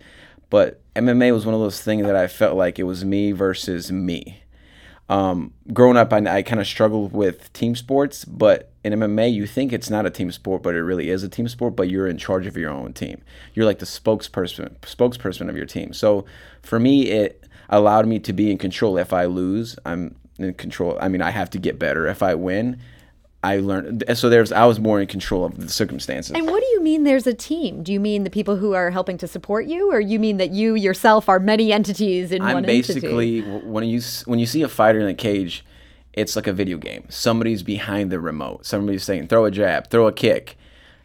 but 0.50 0.82
mma 0.96 1.34
was 1.34 1.46
one 1.46 1.56
of 1.56 1.62
those 1.62 1.82
things 1.82 2.06
that 2.06 2.16
i 2.16 2.28
felt 2.28 2.56
like 2.56 2.80
it 2.80 2.84
was 2.84 3.04
me 3.04 3.32
versus 3.32 3.92
me 3.92 4.42
um, 5.08 5.54
growing 5.72 5.98
up, 5.98 6.12
I, 6.12 6.18
I 6.18 6.42
kind 6.42 6.60
of 6.60 6.66
struggled 6.66 7.14
with 7.14 7.54
team 7.54 7.76
sports, 7.76 8.26
but 8.26 8.72
in 8.84 8.94
MMA, 8.94 9.32
you 9.34 9.46
think 9.46 9.72
it's 9.72 9.90
not 9.90 10.06
a 10.06 10.10
team 10.10 10.32
sport, 10.32 10.64
but 10.64 10.74
it 10.74 10.82
really 10.82 11.10
is 11.10 11.24
a 11.24 11.30
team 11.30 11.48
sport. 11.48 11.76
But 11.76 11.90
you're 11.90 12.08
in 12.08 12.18
charge 12.18 12.48
of 12.48 12.58
your 12.58 12.72
own 12.72 12.94
team. 12.94 13.22
You're 13.54 13.66
like 13.66 13.80
the 13.80 13.86
spokesperson, 13.86 14.76
spokesperson 14.80 15.50
of 15.50 15.56
your 15.56 15.68
team. 15.68 15.94
So 15.94 16.26
for 16.64 16.80
me, 16.80 17.12
it 17.12 17.44
allowed 17.70 18.08
me 18.08 18.20
to 18.20 18.34
be 18.34 18.52
in 18.52 18.58
control. 18.58 18.98
If 18.98 19.14
I 19.14 19.26
lose, 19.26 19.78
I'm 19.86 20.16
in 20.38 20.54
control. 20.54 20.98
I 21.02 21.08
mean, 21.08 21.22
I 21.22 21.32
have 21.32 21.50
to 21.52 21.60
get 21.60 21.80
better. 21.80 22.08
If 22.08 22.22
I 22.22 22.36
win, 22.36 22.80
I 23.44 23.58
learned. 23.58 24.04
So 24.16 24.28
there's, 24.28 24.52
I 24.52 24.66
was 24.66 24.80
more 24.80 25.00
in 25.00 25.08
control 25.08 25.46
of 25.46 25.60
the 25.60 25.70
circumstances. 25.70 26.32
And 26.36 26.48
what 26.48 26.62
do 26.62 26.68
you 26.72 26.82
mean 26.82 27.04
there's 27.04 27.28
a 27.28 27.34
team? 27.34 27.84
Do 27.84 27.94
you 27.94 28.00
mean 28.00 28.24
the 28.24 28.32
people 28.32 28.56
who 28.56 28.74
are 28.74 28.90
helping 28.90 29.20
to 29.20 29.28
support 29.28 29.68
you, 29.68 29.92
or 29.92 30.00
you 30.00 30.20
mean 30.20 30.38
that 30.38 30.50
you 30.50 30.74
yourself 30.74 31.30
are 31.30 31.40
many 31.40 31.72
entities 31.72 32.32
in 32.32 32.42
I'm 32.42 32.56
one 32.56 32.66
entity? 32.66 32.94
basically 32.94 33.42
w- 33.42 33.68
when 33.68 33.84
you 33.84 34.02
when 34.26 34.40
you 34.40 34.48
see 34.48 34.64
a 34.64 34.68
fighter 34.68 35.00
in 35.00 35.08
a 35.08 35.14
cage, 35.14 35.64
it's 36.14 36.36
like 36.36 36.48
a 36.48 36.54
video 36.54 36.78
game. 36.78 37.06
Somebody's 37.10 37.62
behind 37.62 38.12
the 38.12 38.20
remote. 38.20 38.66
Somebody's 38.66 39.04
saying 39.04 39.28
throw 39.28 39.46
a 39.46 39.52
jab, 39.52 39.92
throw 39.92 40.08
a 40.08 40.12
kick, 40.12 40.58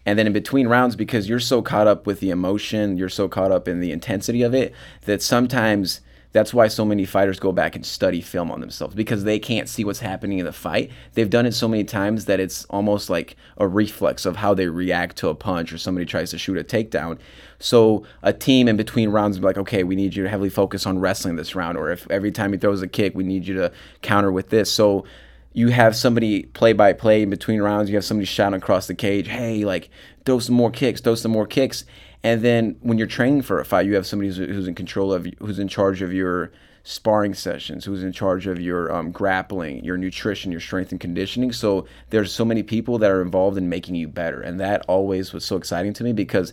and 0.07 0.19
then 0.19 0.27
in 0.27 0.33
between 0.33 0.67
rounds, 0.67 0.97
because 0.97 1.29
you're 1.29 1.41
so 1.41 1.61
caught 1.61 1.87
up 1.87 2.07
with 2.07 2.21
the 2.21 2.31
emotion, 2.31 2.97
you're 2.97 3.11
so 3.11 3.29
caught 3.29 3.53
up 3.53 3.69
in 3.69 3.81
the 3.81 3.93
intensity 3.93 4.43
of 4.43 4.55
it 4.55 4.73
that 5.03 5.21
sometimes. 5.23 6.01
That's 6.33 6.55
why 6.55 6.69
so 6.69 6.85
many 6.85 7.05
fighters 7.05 7.41
go 7.41 7.51
back 7.51 7.75
and 7.75 7.85
study 7.85 8.21
film 8.21 8.53
on 8.53 8.61
themselves 8.61 8.95
because 8.95 9.25
they 9.25 9.39
can't 9.39 9.69
see 9.69 9.85
what's 9.85 10.01
happening 10.01 10.39
in 10.39 10.45
the 10.45 10.53
fight. 10.53 10.91
They've 11.15 11.29
done 11.29 11.45
it 11.45 11.53
so 11.53 11.67
many 11.67 11.83
times 11.83 12.27
that 12.27 12.39
it's 12.39 12.65
almost 12.67 13.11
like 13.11 13.37
a 13.57 13.67
reflex 13.67 14.25
of 14.25 14.37
how 14.37 14.55
they 14.55 14.69
react 14.69 15.17
to 15.19 15.29
a 15.29 15.35
punch 15.35 15.73
or 15.73 15.79
somebody 15.79 16.07
tries 16.07 16.31
to 16.31 16.39
shoot 16.39 16.57
a 16.57 16.63
takedown. 16.63 17.19
So 17.59 18.05
a 18.23 18.33
team 18.33 18.69
in 18.69 18.77
between 18.77 19.11
rounds 19.11 19.39
be 19.39 19.45
like, 19.45 19.59
okay, 19.59 19.83
we 19.83 19.97
need 19.97 20.15
you 20.15 20.23
to 20.23 20.29
heavily 20.29 20.51
focus 20.51 20.87
on 20.87 21.01
wrestling 21.01 21.37
this 21.37 21.55
round, 21.55 21.77
or 21.77 21.91
if 21.91 22.09
every 22.11 22.31
time 22.31 22.53
he 22.53 22.59
throws 22.59 22.81
a 22.81 22.89
kick, 22.89 23.15
we 23.15 23.25
need 23.25 23.47
you 23.47 23.55
to 23.55 23.73
counter 24.03 24.31
with 24.31 24.51
this. 24.51 24.73
So 24.73 25.05
you 25.53 25.69
have 25.71 25.97
somebody 25.97 26.45
play 26.45 26.73
by 26.73 26.93
play 26.93 27.23
in 27.23 27.31
between 27.31 27.61
rounds. 27.61 27.91
You 27.91 27.97
have 27.97 28.05
somebody 28.05 28.27
shouting 28.27 28.57
across 28.57 28.87
the 28.87 28.95
cage, 28.95 29.29
hey, 29.29 29.65
like 29.65 29.91
throw 30.25 30.39
some 30.39 30.55
more 30.55 30.71
kicks, 30.71 31.01
throw 31.01 31.17
some 31.17 31.33
more 31.33 31.47
kicks. 31.47 31.85
And 32.23 32.43
then 32.43 32.77
when 32.81 32.99
you're 32.99 33.07
training 33.07 33.43
for 33.43 33.61
a 33.61 33.65
fight, 33.65 33.87
you 33.87 33.95
have 33.95 34.07
somebody 34.07 34.29
who's, 34.29 34.37
who's 34.37 34.69
in 34.69 34.75
control 34.75 35.13
of, 35.13 35.27
who's 35.39 35.59
in 35.59 35.69
charge 35.69 36.03
of 36.03 36.13
your 36.13 36.53
sparring 36.83 37.35
sessions, 37.35 37.85
who's 37.85 38.03
in 38.03 38.13
charge 38.13 38.47
of 38.47 38.61
your 38.61 38.93
um, 38.93 39.11
grappling, 39.11 39.85
your 39.85 39.97
nutrition, 39.97 40.51
your 40.51 40.61
strength 40.61 40.91
and 40.93 41.01
conditioning. 41.01 41.53
So 41.53 41.87
there's 42.11 42.33
so 42.33 42.45
many 42.45 42.63
people 42.63 42.99
that 42.99 43.11
are 43.11 43.23
involved 43.23 43.59
in 43.59 43.69
making 43.69 43.95
you 43.95 44.09
better, 44.09 44.41
and 44.41 44.59
that 44.61 44.85
always 44.89 45.33
was 45.33 45.45
so 45.45 45.57
exciting 45.57 45.93
to 45.95 46.05
me 46.05 46.13
because 46.13 46.53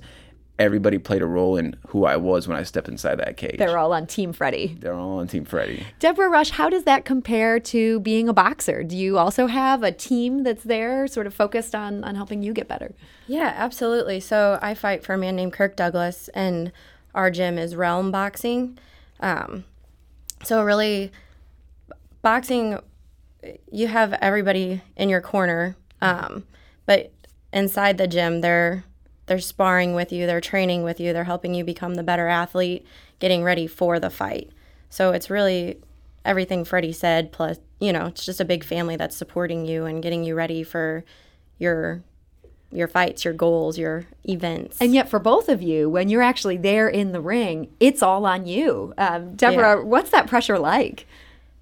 everybody 0.60 0.98
played 0.98 1.22
a 1.22 1.26
role 1.26 1.56
in 1.56 1.76
who 1.88 2.06
I 2.06 2.18
was 2.18 2.48
when 2.48 2.58
I 2.58 2.64
stepped 2.64 2.88
inside 2.88 3.16
that 3.20 3.38
cage. 3.38 3.58
They're 3.58 3.78
all 3.78 3.94
on 3.94 4.08
Team 4.08 4.34
Freddie. 4.34 4.76
They're 4.80 4.94
all 4.94 5.20
on 5.20 5.28
Team 5.28 5.46
Freddie. 5.46 5.86
Deborah 6.00 6.30
Rush, 6.30 6.50
how 6.50 6.70
does 6.70 6.84
that 6.86 7.06
compare 7.06 7.60
to 7.60 8.00
being 8.00 8.28
a 8.28 8.34
boxer? 8.34 8.84
Do 8.84 8.98
you 8.98 9.18
also 9.18 9.48
have 9.48 9.84
a 9.84 9.92
team 9.92 10.44
that's 10.44 10.64
there, 10.64 11.08
sort 11.08 11.28
of 11.28 11.34
focused 11.34 11.76
on 11.76 12.04
on 12.04 12.16
helping 12.16 12.42
you 12.42 12.54
get 12.54 12.68
better? 12.68 12.96
Yeah, 13.28 13.54
absolutely. 13.56 14.20
So 14.20 14.58
I 14.62 14.74
fight 14.74 15.04
for 15.04 15.14
a 15.14 15.18
man 15.18 15.36
named 15.36 15.54
Kirk 15.54 15.76
Douglas, 15.76 16.30
and 16.30 16.72
our 17.14 17.30
gym 17.30 17.58
is 17.58 17.76
Realm 17.76 18.12
Boxing. 18.12 18.80
Um, 19.20 19.64
so 20.44 20.64
really, 20.64 21.12
boxing, 22.22 22.80
you 23.72 23.88
have 23.88 24.14
everybody 24.14 24.82
in 24.96 25.10
your 25.10 25.22
corner, 25.22 25.76
um, 26.02 26.46
but 26.86 27.12
inside 27.54 27.98
the 27.98 28.08
gym, 28.08 28.42
they're 28.42 28.84
they're 29.28 29.40
sparring 29.40 29.94
with 29.94 30.12
you, 30.12 30.26
they're 30.26 30.42
training 30.42 30.84
with 30.84 31.00
you, 31.00 31.14
they're 31.14 31.26
helping 31.26 31.54
you 31.54 31.64
become 31.64 31.96
the 31.96 32.04
better 32.04 32.28
athlete, 32.28 32.86
getting 33.20 33.44
ready 33.44 33.68
for 33.68 34.00
the 34.00 34.10
fight. 34.10 34.50
So 34.90 35.12
it's 35.12 35.30
really 35.30 35.78
everything 36.26 36.66
Freddie 36.66 36.94
said. 36.94 37.32
Plus, 37.32 37.60
you 37.80 37.94
know, 37.94 38.08
it's 38.08 38.26
just 38.26 38.42
a 38.42 38.46
big 38.46 38.64
family 38.64 38.96
that's 38.96 39.16
supporting 39.16 39.66
you 39.66 39.86
and 39.86 40.02
getting 40.02 40.24
you 40.24 40.36
ready 40.36 40.64
for 40.64 41.04
your 41.60 42.02
your 42.70 42.88
fights, 42.88 43.24
your 43.24 43.34
goals, 43.34 43.78
your 43.78 44.06
events. 44.28 44.78
And 44.82 44.94
yet, 44.94 45.10
for 45.10 45.20
both 45.20 45.48
of 45.48 45.62
you, 45.62 45.90
when 45.90 46.10
you're 46.10 46.22
actually 46.22 46.58
there 46.58 46.90
in 46.90 47.14
the 47.14 47.22
ring, 47.22 47.70
it's 47.80 48.04
all 48.04 48.26
on 48.26 48.46
you. 48.46 48.94
Um, 48.98 49.36
Deborah, 49.36 49.86
what's 49.86 50.10
that 50.10 50.28
pressure 50.28 50.60
like? 50.60 51.08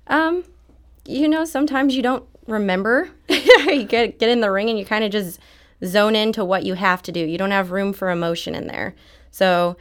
Um, 0.08 0.44
you 1.06 1.28
know, 1.28 1.46
sometimes 1.46 1.96
you 1.96 2.02
don't 2.02 2.26
remember. 2.48 3.10
you 3.30 3.84
get 3.84 4.18
get 4.20 4.30
in 4.30 4.42
the 4.42 4.52
ring 4.52 4.70
and 4.70 4.80
you 4.80 4.86
kind 4.86 5.04
of 5.04 5.12
just 5.12 5.40
zone 5.86 6.16
into 6.16 6.44
what 6.44 6.66
you 6.66 6.74
have 6.76 7.02
to 7.04 7.12
do. 7.12 7.20
You 7.20 7.38
don't 7.38 7.52
have 7.52 7.72
room 7.72 7.94
for 7.94 8.10
emotion 8.10 8.56
in 8.56 8.68
there. 8.68 8.96
So 9.32 9.78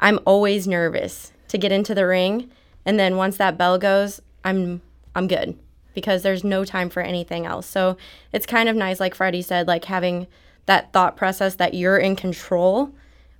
I'm 0.00 0.18
always 0.24 0.66
nervous 0.66 1.32
to 1.48 1.58
get 1.58 1.72
into 1.72 1.94
the 1.94 2.06
ring, 2.06 2.50
and 2.84 2.98
then 2.98 3.16
once 3.16 3.36
that 3.38 3.58
bell 3.58 3.78
goes, 3.78 4.20
I'm 4.44 4.82
I'm 5.14 5.26
good 5.26 5.58
because 5.94 6.22
there's 6.22 6.44
no 6.44 6.64
time 6.64 6.90
for 6.90 7.02
anything 7.02 7.44
else. 7.44 7.66
So 7.66 7.96
it's 8.32 8.46
kind 8.46 8.68
of 8.68 8.76
nice, 8.76 9.00
like 9.00 9.14
Freddie 9.14 9.42
said, 9.42 9.66
like 9.66 9.86
having 9.86 10.26
that 10.66 10.92
thought 10.92 11.16
process 11.16 11.56
that 11.56 11.74
you're 11.74 11.98
in 11.98 12.14
control, 12.14 12.92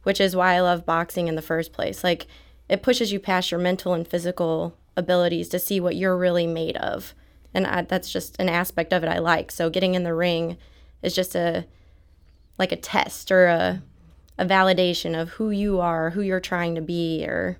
which 0.03 0.21
is 0.21 0.35
why 0.35 0.55
I 0.55 0.61
love 0.61 0.85
boxing 0.87 1.29
in 1.29 1.37
the 1.37 1.43
first 1.43 1.73
place. 1.73 2.03
Like 2.03 2.27
it 2.69 2.83
pushes 2.83 3.13
you 3.13 3.21
past 3.21 3.51
your 3.51 3.61
mental 3.61 3.95
and 3.95 4.09
physical 4.09 4.75
abilities 4.97 5.49
to 5.51 5.59
see 5.59 5.79
what 5.79 5.95
you're 5.95 6.17
really 6.17 6.47
made 6.47 6.77
of. 6.79 7.15
and 7.55 7.67
I, 7.67 7.83
that's 7.83 8.11
just 8.11 8.37
an 8.41 8.49
aspect 8.49 8.93
of 8.93 9.03
it 9.03 9.09
I 9.09 9.19
like. 9.19 9.51
So 9.51 9.71
getting 9.71 9.95
in 9.95 10.03
the 10.03 10.15
ring 10.15 10.57
is 11.03 11.15
just 11.15 11.35
a 11.35 11.67
like 12.59 12.73
a 12.73 12.77
test 12.77 13.31
or 13.31 13.47
a 13.47 13.83
a 14.39 14.47
validation 14.47 15.21
of 15.21 15.31
who 15.31 15.51
you 15.51 15.81
are, 15.81 16.11
who 16.11 16.21
you're 16.21 16.39
trying 16.39 16.77
to 16.77 16.81
be, 16.81 17.25
or 17.27 17.59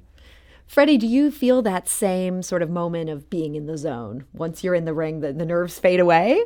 Freddie, 0.67 0.97
do 0.97 1.07
you 1.07 1.31
feel 1.31 1.61
that 1.63 1.89
same 1.89 2.43
sort 2.43 2.63
of 2.63 2.71
moment 2.71 3.11
of 3.11 3.29
being 3.29 3.57
in 3.57 3.67
the 3.67 3.77
zone? 3.77 4.27
Once 4.33 4.63
you're 4.63 4.75
in 4.75 4.85
the 4.85 4.95
ring, 4.95 5.21
the, 5.21 5.33
the 5.33 5.45
nerves 5.45 5.79
fade 5.79 5.99
away? 5.99 6.41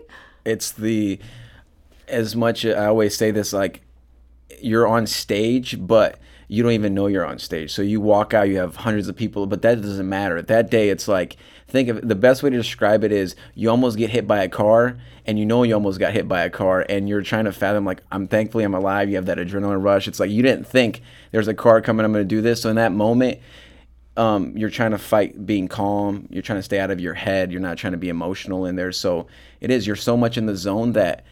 It's 0.44 0.72
the, 0.72 1.18
as 2.08 2.34
much, 2.34 2.64
I 2.64 2.86
always 2.86 3.14
say 3.14 3.30
this, 3.30 3.52
like, 3.52 3.82
you're 4.60 4.88
on 4.88 5.06
stage, 5.06 5.76
but 5.86 6.18
you 6.48 6.62
don't 6.62 6.72
even 6.72 6.94
know 6.94 7.08
you're 7.08 7.26
on 7.26 7.38
stage. 7.38 7.72
So 7.72 7.82
you 7.82 8.00
walk 8.00 8.32
out, 8.32 8.48
you 8.48 8.56
have 8.56 8.76
hundreds 8.76 9.08
of 9.08 9.16
people, 9.16 9.46
but 9.46 9.60
that 9.62 9.82
doesn't 9.82 10.08
matter. 10.08 10.40
That 10.40 10.70
day, 10.70 10.88
it's 10.88 11.08
like, 11.08 11.36
think 11.72 11.88
of 11.88 12.06
the 12.06 12.14
best 12.14 12.42
way 12.42 12.50
to 12.50 12.56
describe 12.56 13.02
it 13.02 13.10
is 13.10 13.34
you 13.54 13.70
almost 13.70 13.98
get 13.98 14.10
hit 14.10 14.26
by 14.26 14.42
a 14.42 14.48
car 14.48 14.98
and 15.26 15.38
you 15.38 15.46
know 15.46 15.62
you 15.62 15.74
almost 15.74 15.98
got 15.98 16.12
hit 16.12 16.28
by 16.28 16.42
a 16.42 16.50
car 16.50 16.84
and 16.88 17.08
you're 17.08 17.22
trying 17.22 17.46
to 17.46 17.52
fathom 17.52 17.84
like 17.84 18.02
i'm 18.12 18.28
thankfully 18.28 18.62
i'm 18.62 18.74
alive 18.74 19.08
you 19.08 19.16
have 19.16 19.26
that 19.26 19.38
adrenaline 19.38 19.82
rush 19.82 20.06
it's 20.06 20.20
like 20.20 20.30
you 20.30 20.42
didn't 20.42 20.66
think 20.66 21.00
there's 21.30 21.48
a 21.48 21.54
car 21.54 21.80
coming 21.80 22.04
i'm 22.04 22.12
going 22.12 22.24
to 22.24 22.28
do 22.28 22.40
this 22.40 22.62
so 22.62 22.70
in 22.70 22.76
that 22.76 22.92
moment 22.92 23.40
um, 24.16 24.56
you're 24.56 24.70
trying 24.70 24.90
to 24.90 24.98
fight 24.98 25.46
being 25.46 25.68
calm. 25.68 26.28
You're 26.30 26.42
trying 26.42 26.58
to 26.58 26.62
stay 26.62 26.78
out 26.78 26.90
of 26.90 27.00
your 27.00 27.14
head. 27.14 27.50
You're 27.50 27.60
not 27.60 27.78
trying 27.78 27.92
to 27.92 27.98
be 27.98 28.10
emotional 28.10 28.66
in 28.66 28.76
there. 28.76 28.92
So 28.92 29.26
it 29.60 29.70
is. 29.70 29.86
You're 29.86 29.96
so 29.96 30.16
much 30.16 30.36
in 30.36 30.46
the 30.46 30.56
zone 30.56 30.92
that 30.92 31.24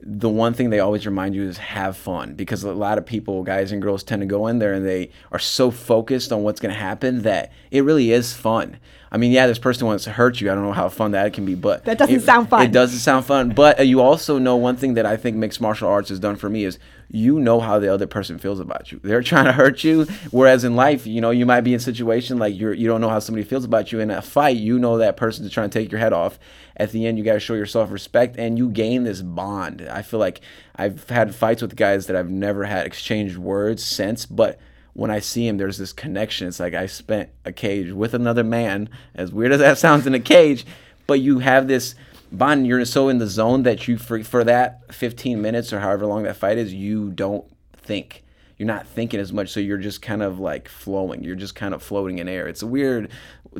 the 0.00 0.28
one 0.28 0.54
thing 0.54 0.70
they 0.70 0.78
always 0.78 1.06
remind 1.06 1.34
you 1.34 1.42
is 1.48 1.58
have 1.58 1.96
fun 1.96 2.34
because 2.34 2.62
a 2.62 2.72
lot 2.72 2.98
of 2.98 3.06
people, 3.06 3.42
guys 3.42 3.72
and 3.72 3.82
girls, 3.82 4.04
tend 4.04 4.22
to 4.22 4.26
go 4.26 4.46
in 4.46 4.60
there 4.60 4.72
and 4.72 4.86
they 4.86 5.10
are 5.32 5.40
so 5.40 5.70
focused 5.70 6.30
on 6.30 6.44
what's 6.44 6.60
going 6.60 6.72
to 6.72 6.80
happen 6.80 7.22
that 7.22 7.52
it 7.70 7.82
really 7.82 8.12
is 8.12 8.32
fun. 8.32 8.78
I 9.10 9.16
mean, 9.16 9.32
yeah, 9.32 9.46
this 9.46 9.58
person 9.58 9.86
wants 9.86 10.04
to 10.04 10.10
hurt 10.12 10.40
you. 10.40 10.50
I 10.50 10.54
don't 10.54 10.64
know 10.64 10.72
how 10.72 10.88
fun 10.88 11.12
that 11.12 11.32
can 11.32 11.44
be, 11.44 11.54
but 11.54 11.84
that 11.84 11.98
doesn't 11.98 12.14
it, 12.14 12.22
sound 12.22 12.48
fun. 12.48 12.62
It 12.62 12.72
doesn't 12.72 13.00
sound 13.00 13.24
fun. 13.24 13.50
But 13.50 13.80
uh, 13.80 13.82
you 13.82 14.00
also 14.00 14.38
know 14.38 14.54
one 14.56 14.76
thing 14.76 14.94
that 14.94 15.06
I 15.06 15.16
think 15.16 15.36
mixed 15.36 15.60
martial 15.60 15.88
arts 15.88 16.10
has 16.10 16.20
done 16.20 16.36
for 16.36 16.48
me 16.48 16.64
is 16.64 16.78
you 17.10 17.40
know 17.40 17.58
how 17.58 17.78
the 17.78 17.92
other 17.92 18.06
person 18.06 18.38
feels 18.38 18.60
about 18.60 18.92
you. 18.92 19.00
They're 19.02 19.22
trying 19.22 19.46
to 19.46 19.52
hurt 19.52 19.82
you, 19.82 20.04
whereas 20.30 20.64
in 20.64 20.76
life, 20.76 21.06
you 21.06 21.20
know, 21.20 21.30
you 21.30 21.46
might 21.46 21.62
be 21.62 21.72
in 21.72 21.78
a 21.78 21.80
situation 21.80 22.38
like 22.38 22.58
you're 22.58 22.74
you 22.74 22.86
don't 22.86 23.00
know 23.00 23.08
how 23.08 23.18
somebody 23.18 23.44
feels 23.44 23.64
about 23.64 23.92
you. 23.92 24.00
In 24.00 24.10
a 24.10 24.20
fight, 24.20 24.56
you 24.56 24.78
know 24.78 24.98
that 24.98 25.16
person 25.16 25.44
is 25.44 25.52
trying 25.52 25.70
to 25.70 25.78
take 25.78 25.90
your 25.90 26.00
head 26.00 26.12
off. 26.12 26.38
At 26.76 26.92
the 26.92 27.06
end, 27.06 27.18
you 27.18 27.24
got 27.24 27.34
to 27.34 27.40
show 27.40 27.54
yourself 27.54 27.90
respect, 27.90 28.36
and 28.38 28.58
you 28.58 28.68
gain 28.68 29.04
this 29.04 29.22
bond. 29.22 29.86
I 29.90 30.02
feel 30.02 30.20
like 30.20 30.40
I've 30.76 31.08
had 31.08 31.34
fights 31.34 31.62
with 31.62 31.76
guys 31.76 32.06
that 32.06 32.16
I've 32.16 32.30
never 32.30 32.64
had 32.64 32.86
exchanged 32.86 33.38
words 33.38 33.82
since, 33.82 34.26
but 34.26 34.60
when 34.92 35.10
I 35.10 35.20
see 35.20 35.46
him, 35.46 35.58
there's 35.58 35.78
this 35.78 35.92
connection. 35.92 36.48
It's 36.48 36.60
like 36.60 36.74
I 36.74 36.86
spent 36.86 37.30
a 37.44 37.52
cage 37.52 37.92
with 37.92 38.14
another 38.14 38.44
man, 38.44 38.88
as 39.14 39.32
weird 39.32 39.52
as 39.52 39.60
that 39.60 39.78
sounds 39.78 40.06
in 40.06 40.14
a 40.14 40.20
cage, 40.20 40.66
but 41.06 41.20
you 41.20 41.38
have 41.38 41.68
this 41.68 41.94
bond. 42.32 42.66
You're 42.66 42.84
so 42.84 43.08
in 43.08 43.18
the 43.18 43.26
zone 43.26 43.62
that 43.64 43.88
you, 43.88 43.98
for, 43.98 44.22
for 44.22 44.44
that 44.44 44.92
15 44.94 45.40
minutes 45.40 45.72
or 45.72 45.80
however 45.80 46.06
long 46.06 46.22
that 46.24 46.36
fight 46.36 46.58
is, 46.58 46.72
you 46.72 47.10
don't 47.10 47.44
think. 47.74 48.24
You're 48.56 48.66
not 48.66 48.88
thinking 48.88 49.20
as 49.20 49.32
much, 49.32 49.50
so 49.50 49.60
you're 49.60 49.78
just 49.78 50.02
kind 50.02 50.20
of 50.20 50.40
like 50.40 50.68
flowing. 50.68 51.22
You're 51.22 51.36
just 51.36 51.54
kind 51.54 51.72
of 51.72 51.80
floating 51.80 52.18
in 52.18 52.28
air. 52.28 52.48
It's 52.48 52.60
a 52.60 52.66
weird 52.66 53.08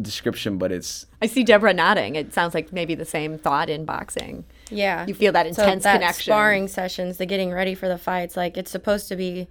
description, 0.03 0.59
but 0.59 0.73
it's. 0.73 1.07
I 1.23 1.27
see 1.27 1.45
Deborah 1.45 1.73
nodding. 1.73 2.17
It 2.17 2.35
sounds 2.35 2.53
like 2.53 2.73
maybe 2.73 2.97
the 2.97 3.05
same 3.05 3.39
thought 3.39 3.71
in 3.71 3.85
boxing. 3.85 4.45
Yeah. 4.71 5.07
You 5.07 5.15
feel 5.15 5.33
that 5.35 5.47
intense 5.47 5.85
so 5.85 5.89
that 5.89 6.01
connection. 6.01 6.33
Sparring 6.33 6.67
sessions, 6.67 7.19
the 7.19 7.27
getting 7.27 7.53
ready 7.53 7.77
for 7.77 7.87
the 7.87 7.97
fights, 7.97 8.37
like 8.37 8.57
it's 8.57 8.73
supposed 8.73 9.07
to 9.09 9.15
be 9.15 9.47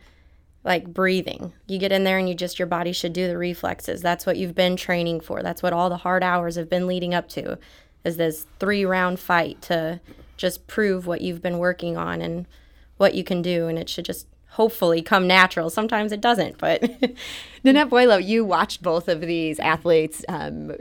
like 0.66 0.94
breathing. 0.94 1.54
You 1.66 1.80
get 1.80 1.94
in 1.94 2.04
there 2.04 2.18
and 2.18 2.28
you 2.28 2.36
just, 2.36 2.60
your 2.60 2.68
body 2.68 2.92
should 2.92 3.14
do 3.14 3.28
the 3.28 3.38
reflexes. 3.38 4.02
That's 4.02 4.26
what 4.26 4.36
you've 4.36 4.54
been 4.54 4.76
training 4.76 5.22
for. 5.22 5.42
That's 5.42 5.64
what 5.64 5.72
all 5.72 5.90
the 5.90 5.98
hard 5.98 6.24
hours 6.24 6.58
have 6.58 6.70
been 6.70 6.88
leading 6.88 7.14
up 7.14 7.30
to 7.30 7.58
is 8.04 8.18
this 8.18 8.46
three 8.60 8.86
round 8.86 9.20
fight 9.20 9.62
to 9.64 10.00
just 10.38 10.68
prove 10.68 11.08
what 11.08 11.22
you've 11.22 11.42
been 11.42 11.58
working 11.58 11.98
on 11.98 12.22
and 12.22 12.46
what 12.98 13.16
you 13.16 13.24
can 13.24 13.42
do. 13.42 13.68
And 13.68 13.78
it 13.78 13.90
should 13.90 14.06
just 14.06 14.28
hopefully 14.52 15.02
come 15.02 15.28
natural. 15.28 15.70
Sometimes 15.70 16.12
it 16.12 16.22
doesn't, 16.22 16.58
but. 16.58 16.84
Nanette 17.64 17.90
Boileau, 17.90 18.18
you 18.18 18.46
watched 18.46 18.82
both 18.82 19.08
of 19.08 19.22
these 19.22 19.60
athletes 19.60 20.24
um, 20.30 20.72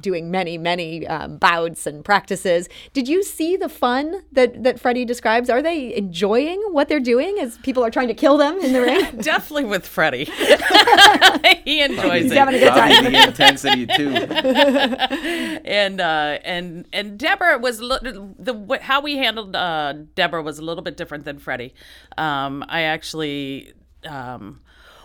doing 0.00 0.30
many, 0.30 0.58
many 0.58 1.06
um, 1.06 1.38
bouts 1.38 1.86
and 1.86 2.04
practices. 2.04 2.68
Did 2.92 3.08
you 3.08 3.22
see 3.22 3.56
the 3.56 3.68
fun 3.68 4.22
that, 4.32 4.62
that 4.62 4.80
Freddie 4.80 5.04
describes? 5.04 5.50
Are 5.50 5.62
they 5.62 5.94
enjoying 5.94 6.60
what 6.70 6.88
they're 6.88 7.00
doing 7.00 7.38
as 7.38 7.58
people 7.58 7.84
are 7.84 7.90
trying 7.90 8.08
to 8.08 8.14
kill 8.14 8.36
them 8.36 8.58
in 8.60 8.72
the 8.72 8.80
ring? 8.80 9.16
Definitely 9.20 9.64
with 9.64 9.86
Freddie. 9.86 10.24
he 11.64 11.82
enjoys 11.82 12.22
He's 12.24 12.32
it. 12.32 12.38
having 12.38 12.54
a 12.54 12.58
good 12.58 12.68
time. 12.68 13.04
the 13.04 13.22
intensity 13.28 13.86
too. 13.86 14.10
and 15.64 16.00
uh, 16.00 16.38
and 16.44 16.86
and 16.92 17.18
Deborah 17.18 17.58
was 17.58 17.80
li- 17.80 17.98
the 18.02 18.78
how 18.80 19.00
we 19.00 19.16
handled 19.16 19.54
uh, 19.56 19.94
Deborah 20.14 20.42
was 20.42 20.58
a 20.58 20.62
little 20.62 20.82
bit 20.82 20.96
different 20.96 21.24
than 21.24 21.38
Freddie. 21.38 21.74
Um, 22.18 22.64
I 22.68 22.82
actually. 22.82 23.72
Um, 24.04 24.60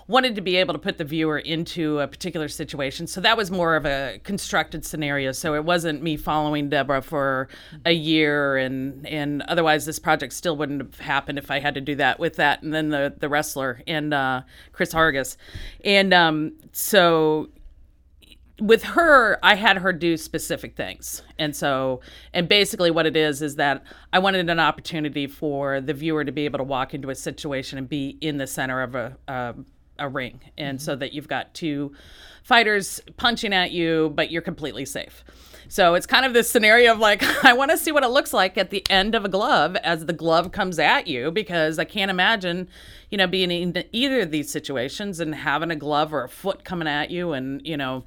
wanted 0.08 0.36
to 0.36 0.42
be 0.42 0.56
able 0.56 0.74
to 0.74 0.80
put 0.80 0.98
the 0.98 1.04
viewer 1.04 1.38
into 1.38 2.00
a 2.00 2.08
particular 2.08 2.48
situation. 2.48 3.08
So 3.08 3.20
that 3.22 3.36
was 3.36 3.52
more 3.52 3.76
of 3.76 3.86
a 3.86 4.20
constructed 4.24 4.86
scenario. 4.86 5.34
So 5.34 5.54
it 5.54 5.66
wasn't 5.66 6.02
me 6.02 6.16
following 6.16 6.70
Deborah 6.70 7.02
for 7.02 7.50
a 7.86 7.92
year 7.92 8.58
and 8.58 9.06
and 9.06 9.42
otherwise 9.44 9.86
this 9.86 10.00
project 10.00 10.34
still 10.34 10.56
wouldn't 10.56 10.82
have 10.82 11.00
happened 11.00 11.38
if 11.38 11.52
I 11.52 11.60
had 11.60 11.76
to 11.76 11.82
do 11.82 11.96
that 11.96 12.20
with 12.20 12.38
that 12.38 12.62
and 12.64 12.74
then 12.74 12.90
the 12.90 13.14
the 13.18 13.30
wrestler 13.30 13.82
and 13.86 14.14
uh, 14.14 14.42
Chris 14.72 14.94
Hargis. 14.94 15.36
And 15.84 16.14
um, 16.14 16.54
so 16.72 17.50
with 18.60 18.84
her, 18.84 19.38
I 19.44 19.56
had 19.56 19.78
her 19.78 19.94
do 19.94 20.18
specific 20.18 20.76
things. 20.76 21.22
And 21.38 21.56
so, 21.56 22.02
and 22.34 22.48
basically 22.48 22.90
what 22.90 23.06
it 23.06 23.16
is, 23.16 23.42
is 23.42 23.56
that 23.58 23.84
I 24.12 24.20
wanted 24.20 24.50
an 24.50 24.60
opportunity 24.60 25.28
for 25.28 25.80
the 25.80 25.94
viewer 25.94 26.26
to 26.26 26.32
be 26.32 26.46
able 26.46 26.58
to 26.58 26.64
walk 26.64 26.94
into 26.94 27.10
a 27.10 27.16
situation 27.16 27.78
and 27.78 27.88
be 27.88 28.18
in 28.20 28.38
the 28.38 28.48
center 28.48 28.82
of 28.82 28.96
a, 28.96 29.16
a, 29.28 29.56
a 30.00 30.10
ring. 30.10 30.42
And 30.58 30.82
so 30.82 30.94
mm-hmm. 30.94 31.00
that 31.00 31.14
you've 31.14 31.28
got 31.28 31.54
two 31.54 31.94
fighters 32.44 33.02
punching 33.18 33.54
at 33.54 33.72
you, 33.72 34.12
but 34.16 34.32
you're 34.32 34.42
completely 34.42 34.86
safe. 34.86 35.24
So 35.70 35.96
it's 35.96 36.06
kind 36.06 36.26
of 36.26 36.34
this 36.34 36.50
scenario 36.50 36.94
of 36.94 37.00
like, 37.00 37.22
I 37.44 37.54
want 37.54 37.72
to 37.72 37.78
see 37.78 37.92
what 37.92 38.04
it 38.04 38.10
looks 38.10 38.34
like 38.34 38.58
at 38.58 38.70
the 38.70 38.86
end 38.90 39.16
of 39.16 39.26
a 39.26 39.30
glove 39.30 39.76
as 39.78 40.06
the 40.06 40.14
glove 40.14 40.52
comes 40.52 40.80
at 40.80 41.08
you, 41.08 41.32
because 41.32 41.78
I 41.78 41.86
can't 41.86 42.10
imagine, 42.10 42.70
you 43.10 43.18
know, 43.18 43.28
being 43.28 43.52
in 43.52 43.84
either 43.94 44.20
of 44.22 44.32
these 44.32 44.52
situations 44.52 45.20
and 45.22 45.34
having 45.34 45.72
a 45.72 45.76
glove 45.76 46.14
or 46.14 46.24
a 46.24 46.30
foot 46.30 46.66
coming 46.66 46.88
at 46.90 47.10
you, 47.10 47.32
and 47.32 47.66
you 47.66 47.78
know, 47.78 48.04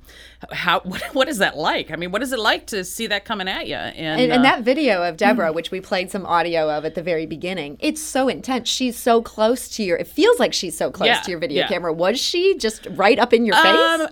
how 0.53 0.81
what, 0.85 1.03
what 1.15 1.29
is 1.29 1.39
that 1.39 1.57
like? 1.57 1.91
I 1.91 1.97
mean, 1.97 2.11
what 2.13 2.23
is 2.23 2.33
it 2.33 2.39
like 2.39 2.67
to 2.69 2.85
see 2.85 3.07
that 3.07 3.25
coming 3.25 3.49
at 3.49 3.67
you? 3.67 3.77
And, 3.77 4.21
And, 4.21 4.33
and 4.33 4.41
uh, 4.41 4.43
that 4.43 4.63
video 4.63 5.03
of 5.03 5.17
Deborah, 5.17 5.53
which 5.53 5.71
we 5.71 5.81
played 5.81 6.11
some 6.11 6.27
audio 6.27 6.69
of 6.71 6.85
at 6.85 6.95
the 6.95 7.03
very 7.03 7.25
beginning, 7.25 7.79
it's 7.81 8.03
so 8.03 8.29
intense. 8.29 8.69
She's 8.69 8.99
so 8.99 9.23
close 9.23 9.69
to 9.71 9.83
your. 9.83 9.97
It 9.97 10.07
feels 10.07 10.39
like 10.39 10.53
she's 10.53 10.77
so 10.77 10.91
close 10.91 11.07
Yeah, 11.07 11.21
to 11.21 11.31
your 11.31 11.41
video 11.41 11.63
yeah. 11.63 11.69
camera. 11.69 11.93
Was 11.93 12.21
she 12.21 12.57
just 12.59 12.87
right 12.91 13.19
up 13.19 13.33
in 13.33 13.47
your 13.47 13.57
face? 13.57 13.65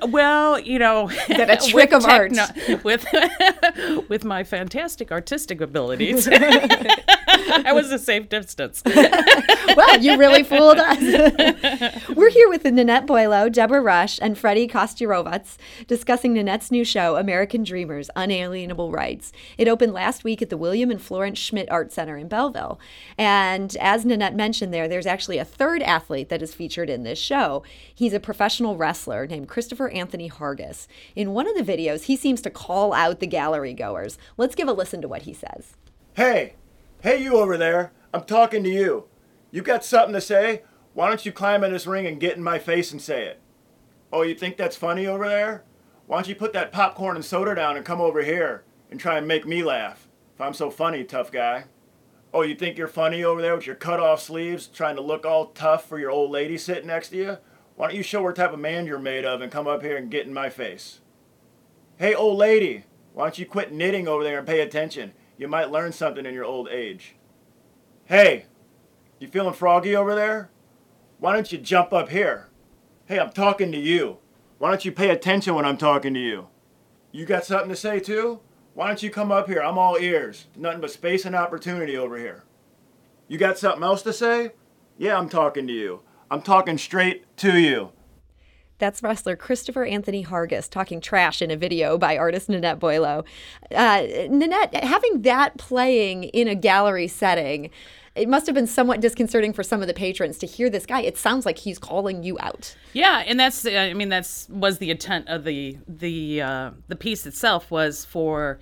Um, 0.03 0.11
well, 0.11 0.59
you 0.59 0.79
know, 0.79 1.09
that 1.29 1.51
a 1.51 1.69
trick 1.71 1.93
of 1.93 2.05
art? 2.07 2.33
with 2.83 3.07
with 4.09 4.25
my 4.25 4.43
fantastic 4.43 5.13
artistic 5.13 5.61
abilities, 5.61 6.29
I 6.31 7.73
was 7.75 7.93
a 7.93 7.99
safe 7.99 8.29
distance. 8.29 8.83
well, 8.85 9.99
you 10.01 10.17
really 10.17 10.43
fooled 10.43 10.78
us. 10.79 12.09
We're 12.15 12.31
here 12.31 12.49
with 12.49 12.65
Nanette 12.65 13.07
Boileau, 13.07 13.49
Deborah 13.49 13.81
Rush, 13.81 14.19
and 14.21 14.39
Freddie 14.39 14.69
Kostyurovats 14.69 15.57
discussing 15.87 16.35
Nanette's 16.35 16.71
new 16.71 16.85
show, 16.85 17.17
American 17.17 17.65
Dreamers 17.65 18.11
Unalienable 18.17 18.91
Rights. 18.91 19.33
It 19.57 19.69
opened 19.69 19.93
last 19.93 20.25
week 20.25 20.41
at 20.43 20.51
the 20.51 20.57
William 20.57 20.91
and 20.91 21.01
Florence 21.01 21.39
Schmidt 21.39 21.71
Art 21.71 21.93
Center 21.93 22.17
in 22.17 22.29
Belleville. 22.29 22.79
And 23.17 23.77
as 23.77 24.05
Nanette 24.05 24.35
mentioned 24.35 24.73
there, 24.73 24.89
there's 24.89 25.07
actually 25.07 25.39
a 25.39 25.45
third 25.45 25.83
athlete 25.83 26.29
that 26.29 26.43
is 26.43 26.55
featured 26.55 26.91
in 26.91 27.03
this 27.03 27.19
show. 27.19 27.63
He's 27.95 28.13
a 28.13 28.21
professional 28.21 28.77
wrestler 28.77 29.27
named 29.27 29.49
Christopher 29.49 29.89
Anthony 29.91 30.31
Hargis. 30.31 30.87
In 31.17 31.33
one 31.33 31.49
of 31.49 31.57
the 31.57 31.73
videos, 31.73 32.05
he 32.05 32.17
seems 32.17 32.41
to 32.43 32.51
call 32.51 32.93
out 32.93 33.21
the 33.21 33.27
gallery 33.27 33.75
goers. 33.75 34.19
Let's 34.37 34.55
give 34.55 34.69
a 34.69 34.73
listen 34.73 35.01
to 35.03 35.09
what 35.09 35.23
he 35.23 35.35
says. 35.35 35.75
Hey, 36.15 36.55
hey, 37.03 37.23
you 37.23 37.37
over 37.37 37.57
there. 37.57 37.93
I'm 38.13 38.25
talking 38.25 38.63
to 38.65 38.71
you. 38.71 39.05
You 39.51 39.63
got 39.63 39.85
something 39.85 40.15
to 40.15 40.21
say? 40.21 40.63
Why 40.95 41.09
don't 41.09 41.25
you 41.25 41.33
climb 41.33 41.65
in 41.65 41.73
this 41.73 41.87
ring 41.87 42.07
and 42.07 42.21
get 42.21 42.37
in 42.37 42.43
my 42.43 42.59
face 42.59 42.93
and 42.93 43.01
say 43.01 43.25
it? 43.25 43.41
Oh, 44.13 44.23
you 44.23 44.35
think 44.35 44.57
that's 44.57 44.77
funny 44.77 45.07
over 45.07 45.29
there? 45.29 45.65
Why 46.07 46.17
don't 46.17 46.29
you 46.29 46.35
put 46.35 46.53
that 46.55 46.73
popcorn 46.73 47.17
and 47.17 47.25
soda 47.25 47.55
down 47.55 47.77
and 47.77 47.85
come 47.85 48.01
over 48.01 48.23
here 48.23 48.65
and 48.91 48.99
try 48.99 49.19
and 49.19 49.29
make 49.29 49.47
me 49.47 49.63
laugh? 49.63 50.09
If 50.35 50.41
I'm 50.41 50.55
so 50.55 50.71
funny, 50.71 51.05
tough 51.05 51.31
guy. 51.31 51.65
Oh, 52.33 52.43
you 52.43 52.55
think 52.55 52.77
you're 52.77 52.89
funny 52.89 53.25
over 53.25 53.41
there 53.41 53.55
with 53.55 53.67
your 53.67 53.77
cut 53.77 54.01
off 54.01 54.21
sleeves, 54.21 54.67
trying 54.67 54.97
to 54.97 55.03
look 55.03 55.25
all 55.25 55.47
tough 55.47 55.89
for 55.89 55.99
your 55.99 56.11
old 56.11 56.31
lady 56.31 56.59
sitting 56.59 56.87
next 56.87 57.09
to 57.11 57.17
you? 57.17 57.39
Why 57.77 57.89
don't 57.89 57.97
you 57.97 58.03
show 58.03 58.23
what 58.23 58.37
type 58.37 58.53
of 58.53 58.59
man 58.59 58.87
you're 58.87 58.99
made 58.99 59.25
of 59.25 59.41
and 59.41 59.53
come 59.53 59.67
up 59.67 59.83
here 59.83 59.97
and 59.97 60.11
get 60.11 60.27
in 60.27 60.35
my 60.35 60.51
face? 60.51 61.01
Hey, 61.97 62.15
old 62.15 62.37
lady, 62.37 62.85
why 63.15 63.25
don't 63.25 63.39
you 63.39 63.47
quit 63.47 63.73
knitting 63.73 64.07
over 64.09 64.25
there 64.25 64.39
and 64.39 64.47
pay 64.47 64.61
attention? 64.61 65.13
You 65.37 65.49
might 65.49 65.71
learn 65.71 65.93
something 65.93 66.27
in 66.27 66.35
your 66.35 66.45
old 66.45 66.69
age. 66.69 67.15
Hey, 68.05 68.47
you 69.19 69.29
feeling 69.29 69.55
froggy 69.55 69.97
over 69.97 70.15
there? 70.15 70.51
Why 71.19 71.33
don't 71.33 71.51
you 71.51 71.59
jump 71.59 71.93
up 71.93 72.09
here? 72.09 72.49
Hey, 73.07 73.19
I'm 73.19 73.31
talking 73.31 73.73
to 73.73 73.79
you. 73.79 74.19
Why 74.59 74.71
don't 74.71 74.85
you 74.85 74.93
pay 74.93 75.11
attention 75.11 75.55
when 75.55 75.65
I'm 75.65 75.77
talking 75.77 76.15
to 76.15 76.21
you? 76.21 76.49
You 77.11 77.25
got 77.27 77.45
something 77.45 77.71
to 77.71 77.77
say 77.77 78.01
too? 78.01 78.41
Why 78.75 78.87
don't 78.87 79.03
you 79.03 79.11
come 79.11 79.33
up 79.33 79.49
here? 79.49 79.61
I'm 79.61 79.79
all 79.79 79.97
ears. 79.97 80.47
Nothing 80.57 80.81
but 80.81 80.91
space 80.91 81.25
and 81.25 81.35
opportunity 81.35 81.97
over 81.97 82.17
here. 82.17 82.45
You 83.27 83.39
got 83.39 83.59
something 83.59 83.83
else 83.83 84.03
to 84.03 84.13
say? 84.13 84.53
Yeah, 84.97 85.19
I'm 85.19 85.29
talking 85.29 85.67
to 85.67 85.73
you. 85.73 86.03
I'm 86.31 86.43
talking 86.43 86.79
straight 86.79 87.37
to 87.39 87.59
you. 87.59 87.93
That's 88.79 89.03
wrestler 89.03 89.35
Christopher 89.35 89.85
Anthony 89.85 90.25
Hargis 90.25 90.71
talking 90.71 91.01
trash 91.01 91.43
in 91.43 91.51
a 91.51 91.57
video 91.57 91.99
by 91.99 92.17
artist 92.17 92.49
Nanette 92.49 92.79
Boileau. 92.79 93.25
Uh, 93.75 94.07
Nanette, 94.31 94.85
having 94.85 95.23
that 95.23 95.59
playing 95.59 96.25
in 96.25 96.47
a 96.47 96.55
gallery 96.55 97.09
setting, 97.09 97.71
it 98.19 98.29
must 98.29 98.47
have 98.47 98.55
been 98.55 98.67
somewhat 98.67 99.01
disconcerting 99.01 99.53
for 99.53 99.63
some 99.63 99.81
of 99.81 99.89
the 99.89 99.95
patrons 99.95 100.39
to 100.39 100.47
hear 100.47 100.69
this 100.69 100.87
guy. 100.87 101.01
It 101.01 101.17
sounds 101.17 101.47
like 101.47 101.59
he's 101.59 101.79
calling 101.79 102.23
you 102.23 102.37
out. 102.41 102.77
Yeah, 102.93 103.23
and 103.27 103.39
that's 103.39 103.67
I 103.67 103.95
mean 103.95 104.09
that's 104.09 104.49
was 104.49 104.79
the 104.79 104.91
intent 104.91 105.29
of 105.29 105.45
the 105.45 105.79
the 105.87 106.43
uh, 106.43 106.71
the 106.89 106.97
piece 106.97 107.27
itself 107.27 107.71
was 107.71 108.05
for 108.05 108.59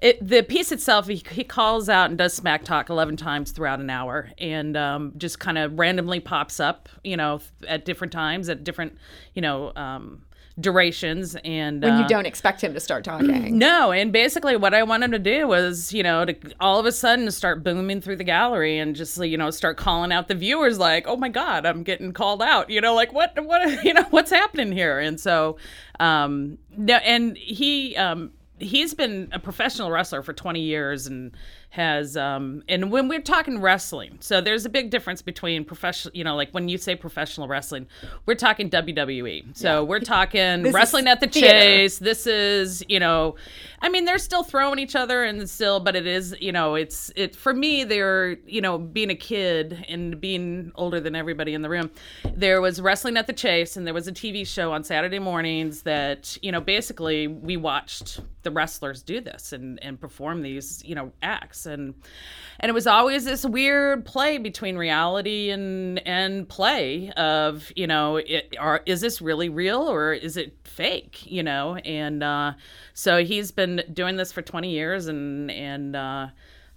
it, 0.00 0.26
the 0.26 0.42
piece 0.42 0.72
itself, 0.72 1.06
he, 1.06 1.22
he, 1.30 1.42
calls 1.42 1.88
out 1.88 2.10
and 2.10 2.18
does 2.18 2.34
smack 2.34 2.64
talk 2.64 2.90
11 2.90 3.16
times 3.16 3.50
throughout 3.50 3.80
an 3.80 3.88
hour 3.88 4.30
and 4.36 4.76
um, 4.76 5.12
just 5.16 5.38
kind 5.38 5.56
of 5.56 5.78
randomly 5.78 6.20
pops 6.20 6.60
up, 6.60 6.88
you 7.02 7.16
know, 7.16 7.40
at 7.66 7.86
different 7.86 8.12
times, 8.12 8.50
at 8.50 8.62
different, 8.62 8.96
you 9.34 9.40
know, 9.40 9.72
um, 9.74 10.22
durations 10.58 11.36
and 11.44 11.82
when 11.82 11.92
uh, 11.92 12.00
you 12.00 12.08
don't 12.08 12.24
expect 12.24 12.62
him 12.62 12.72
to 12.72 12.80
start 12.80 13.04
talking. 13.04 13.58
No 13.66 13.92
and 13.92 14.12
basically 14.12 14.56
what 14.56 14.72
i 14.74 14.82
wanted 14.82 15.06
him 15.06 15.12
to 15.12 15.18
do 15.18 15.46
was 15.46 15.92
you 15.92 16.02
know 16.02 16.24
to 16.24 16.34
all 16.60 16.78
of 16.78 16.86
a 16.86 16.92
sudden 16.92 17.30
start 17.30 17.62
booming 17.62 18.00
through 18.00 18.16
the 18.16 18.24
gallery 18.24 18.78
and 18.78 18.96
just 18.96 19.22
you 19.22 19.36
know 19.36 19.50
start 19.50 19.76
calling 19.76 20.12
out 20.12 20.28
the 20.28 20.34
viewers 20.34 20.78
like 20.78 21.06
oh 21.06 21.16
my 21.16 21.28
god 21.28 21.66
i'm 21.66 21.82
getting 21.82 22.12
called 22.12 22.42
out. 22.42 22.70
You 22.70 22.80
know 22.80 22.94
like 22.94 23.12
what 23.12 23.32
what 23.44 23.84
you 23.84 23.92
know 23.94 24.04
what's 24.10 24.30
happening 24.30 24.72
here? 24.72 24.98
And 24.98 25.20
so 25.20 25.56
um 26.00 26.58
no 26.76 26.96
and 26.96 27.36
he 27.36 27.96
um 27.96 28.32
he's 28.58 28.94
been 28.94 29.28
a 29.32 29.38
professional 29.38 29.90
wrestler 29.90 30.22
for 30.22 30.32
20 30.32 30.60
years 30.60 31.06
and 31.06 31.36
has 31.76 32.16
um 32.16 32.62
and 32.70 32.90
when 32.90 33.06
we're 33.06 33.20
talking 33.20 33.60
wrestling 33.60 34.16
so 34.20 34.40
there's 34.40 34.64
a 34.64 34.68
big 34.70 34.88
difference 34.88 35.20
between 35.20 35.62
professional 35.62 36.10
you 36.16 36.24
know 36.24 36.34
like 36.34 36.50
when 36.52 36.70
you 36.70 36.78
say 36.78 36.96
professional 36.96 37.46
wrestling 37.46 37.86
we're 38.24 38.34
talking 38.34 38.70
WWE 38.70 39.54
so 39.54 39.68
yeah. 39.68 39.80
we're 39.80 40.00
talking 40.00 40.72
wrestling 40.72 41.06
at 41.06 41.20
the 41.20 41.26
theater. 41.26 41.48
chase 41.48 41.98
this 41.98 42.26
is 42.26 42.82
you 42.88 42.98
know 42.98 43.34
I 43.86 43.88
mean 43.88 44.04
they're 44.04 44.18
still 44.18 44.42
throwing 44.42 44.80
each 44.80 44.96
other 44.96 45.22
and 45.22 45.48
still 45.48 45.78
but 45.78 45.94
it 45.94 46.08
is 46.08 46.34
you 46.40 46.50
know 46.50 46.74
it's 46.74 47.12
it 47.14 47.36
for 47.36 47.54
me 47.54 47.84
they're 47.84 48.32
you 48.44 48.60
know 48.60 48.78
being 48.78 49.10
a 49.10 49.14
kid 49.14 49.86
and 49.88 50.20
being 50.20 50.72
older 50.74 50.98
than 50.98 51.14
everybody 51.14 51.54
in 51.54 51.62
the 51.62 51.68
room 51.68 51.92
there 52.34 52.60
was 52.60 52.80
wrestling 52.80 53.16
at 53.16 53.28
the 53.28 53.32
chase 53.32 53.76
and 53.76 53.86
there 53.86 53.94
was 53.94 54.08
a 54.08 54.12
TV 54.12 54.44
show 54.44 54.72
on 54.72 54.82
Saturday 54.82 55.20
mornings 55.20 55.82
that 55.82 56.36
you 56.42 56.50
know 56.50 56.60
basically 56.60 57.28
we 57.28 57.56
watched 57.56 58.18
the 58.46 58.50
wrestlers 58.52 59.02
do 59.02 59.20
this 59.20 59.52
and 59.52 59.82
and 59.82 60.00
perform 60.00 60.40
these 60.40 60.80
you 60.84 60.94
know 60.94 61.10
acts. 61.20 61.66
And 61.66 61.94
and 62.60 62.70
it 62.70 62.72
was 62.72 62.86
always 62.86 63.24
this 63.24 63.44
weird 63.44 64.06
play 64.06 64.38
between 64.38 64.76
reality 64.76 65.50
and 65.50 65.98
and 66.06 66.48
play 66.48 67.10
of 67.16 67.72
you 67.74 67.88
know 67.88 68.16
it, 68.18 68.54
are, 68.56 68.82
is 68.86 69.00
this 69.00 69.20
really 69.20 69.48
real 69.48 69.82
or 69.82 70.12
is 70.12 70.36
it 70.36 70.56
fake 70.62 71.26
you 71.26 71.42
know? 71.42 71.74
And 71.84 72.22
uh, 72.22 72.52
so 72.94 73.24
he's 73.24 73.50
been 73.50 73.75
doing 73.92 74.16
this 74.16 74.32
for 74.32 74.42
20 74.42 74.70
years 74.70 75.06
and 75.06 75.50
and 75.50 75.96
uh, 75.96 76.28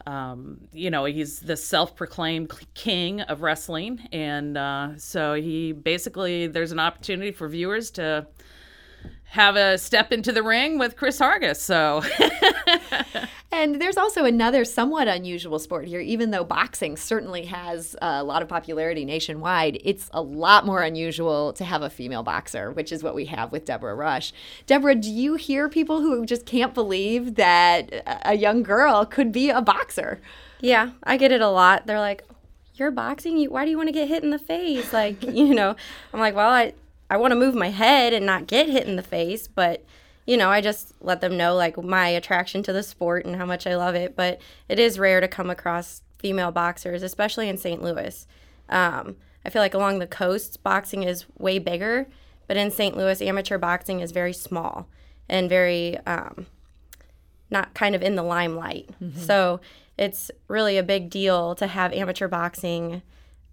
um, 0.05 0.59
you 0.71 0.89
know 0.89 1.05
he's 1.05 1.39
the 1.39 1.57
self-proclaimed 1.57 2.51
king 2.73 3.21
of 3.21 3.41
wrestling 3.41 3.99
and 4.11 4.57
uh, 4.57 4.97
so 4.97 5.33
he 5.33 5.71
basically 5.71 6.47
there's 6.47 6.71
an 6.71 6.79
opportunity 6.79 7.31
for 7.31 7.47
viewers 7.47 7.91
to 7.91 8.25
have 9.29 9.55
a 9.55 9.77
step 9.77 10.11
into 10.11 10.31
the 10.31 10.41
ring 10.41 10.79
with 10.79 10.95
Chris 10.95 11.19
Hargis. 11.19 11.57
So, 11.57 12.01
and 13.51 13.81
there's 13.81 13.97
also 13.97 14.25
another 14.25 14.63
somewhat 14.63 15.07
unusual 15.07 15.57
sport 15.57 15.87
here. 15.87 15.99
Even 15.99 16.29
though 16.29 16.43
boxing 16.43 16.95
certainly 16.95 17.45
has 17.45 17.95
a 18.01 18.23
lot 18.23 18.43
of 18.43 18.47
popularity 18.47 19.05
nationwide, 19.05 19.79
it's 19.83 20.09
a 20.13 20.21
lot 20.21 20.67
more 20.67 20.83
unusual 20.83 21.51
to 21.53 21.63
have 21.63 21.81
a 21.81 21.89
female 21.89 22.21
boxer, 22.21 22.71
which 22.71 22.91
is 22.91 23.01
what 23.01 23.15
we 23.15 23.25
have 23.25 23.51
with 23.51 23.65
Deborah 23.65 23.95
Rush. 23.95 24.33
Deborah, 24.67 24.93
do 24.93 25.09
you 25.09 25.33
hear 25.33 25.67
people 25.67 26.01
who 26.01 26.25
just 26.27 26.45
can't 26.45 26.75
believe 26.75 27.35
that 27.35 28.03
a 28.23 28.35
young 28.35 28.61
girl 28.61 29.03
could 29.03 29.31
be 29.31 29.49
a 29.49 29.61
boxer? 29.61 30.21
Yeah, 30.61 30.91
I 31.03 31.17
get 31.17 31.31
it 31.31 31.41
a 31.41 31.49
lot. 31.49 31.87
They're 31.87 31.99
like, 31.99 32.23
"You're 32.75 32.91
boxing? 32.91 33.43
Why 33.45 33.65
do 33.65 33.71
you 33.71 33.77
want 33.77 33.87
to 33.87 33.93
get 33.93 34.09
hit 34.09 34.23
in 34.23 34.29
the 34.29 34.37
face?" 34.37 34.93
Like, 34.93 35.23
you 35.27 35.55
know, 35.55 35.75
I'm 36.13 36.19
like, 36.19 36.35
"Well, 36.35 36.49
I." 36.49 36.73
I 37.11 37.17
want 37.17 37.31
to 37.31 37.35
move 37.35 37.55
my 37.55 37.69
head 37.69 38.13
and 38.13 38.23
not 38.23 38.45
get 38.45 38.69
hit 38.69 38.85
in 38.85 38.95
the 38.95 39.01
face, 39.01 39.47
but 39.47 39.83
you 40.29 40.37
know, 40.37 40.51
I 40.51 40.61
just 40.61 40.93
let 41.01 41.21
them 41.21 41.37
know 41.37 41.55
like 41.55 41.75
my 41.83 42.07
attraction 42.09 42.61
to 42.61 42.71
the 42.71 42.83
sport 42.83 43.25
and 43.25 43.35
how 43.35 43.47
much 43.47 43.65
I 43.65 43.75
love 43.75 43.95
it. 43.95 44.15
But 44.15 44.39
it 44.67 44.77
is 44.77 44.99
rare 44.99 45.19
to 45.21 45.27
come 45.27 45.49
across 45.49 46.03
female 46.19 46.51
boxers, 46.51 47.01
especially 47.01 47.49
in 47.49 47.57
St. 47.57 47.81
Louis. 47.81 48.27
Um, 48.69 49.15
I 49.43 49.49
feel 49.49 49.63
like 49.63 49.73
along 49.73 49.97
the 49.97 50.05
coasts, 50.05 50.55
boxing 50.55 51.01
is 51.01 51.25
way 51.39 51.57
bigger, 51.57 52.07
but 52.45 52.57
in 52.57 52.69
St. 52.69 52.95
Louis, 52.95 53.19
amateur 53.23 53.57
boxing 53.57 54.01
is 54.01 54.11
very 54.11 54.33
small 54.33 54.87
and 55.27 55.49
very 55.49 55.97
um, 56.05 56.45
not 57.49 57.73
kind 57.73 57.95
of 57.95 58.03
in 58.03 58.13
the 58.13 58.21
limelight. 58.21 58.87
Mm-hmm. 59.01 59.19
So 59.19 59.59
it's 59.97 60.29
really 60.47 60.77
a 60.77 60.83
big 60.83 61.09
deal 61.09 61.55
to 61.55 61.65
have 61.65 61.91
amateur 61.91 62.27
boxing 62.27 63.01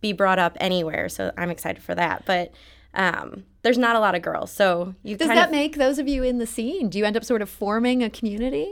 be 0.02 0.12
brought 0.12 0.38
up 0.38 0.58
anywhere. 0.60 1.08
So 1.08 1.32
I'm 1.38 1.48
excited 1.48 1.82
for 1.82 1.94
that. 1.94 2.26
But 2.26 2.52
um, 2.96 3.44
there's 3.62 3.78
not 3.78 3.94
a 3.94 4.00
lot 4.00 4.14
of 4.14 4.22
girls. 4.22 4.50
So 4.50 4.94
you 5.02 5.16
does 5.16 5.28
that 5.28 5.46
of, 5.46 5.50
make 5.52 5.76
those 5.76 5.98
of 5.98 6.08
you 6.08 6.22
in 6.22 6.38
the 6.38 6.46
scene? 6.46 6.88
Do 6.88 6.98
you 6.98 7.04
end 7.04 7.16
up 7.16 7.24
sort 7.24 7.42
of 7.42 7.50
forming 7.50 8.02
a 8.02 8.10
community? 8.10 8.68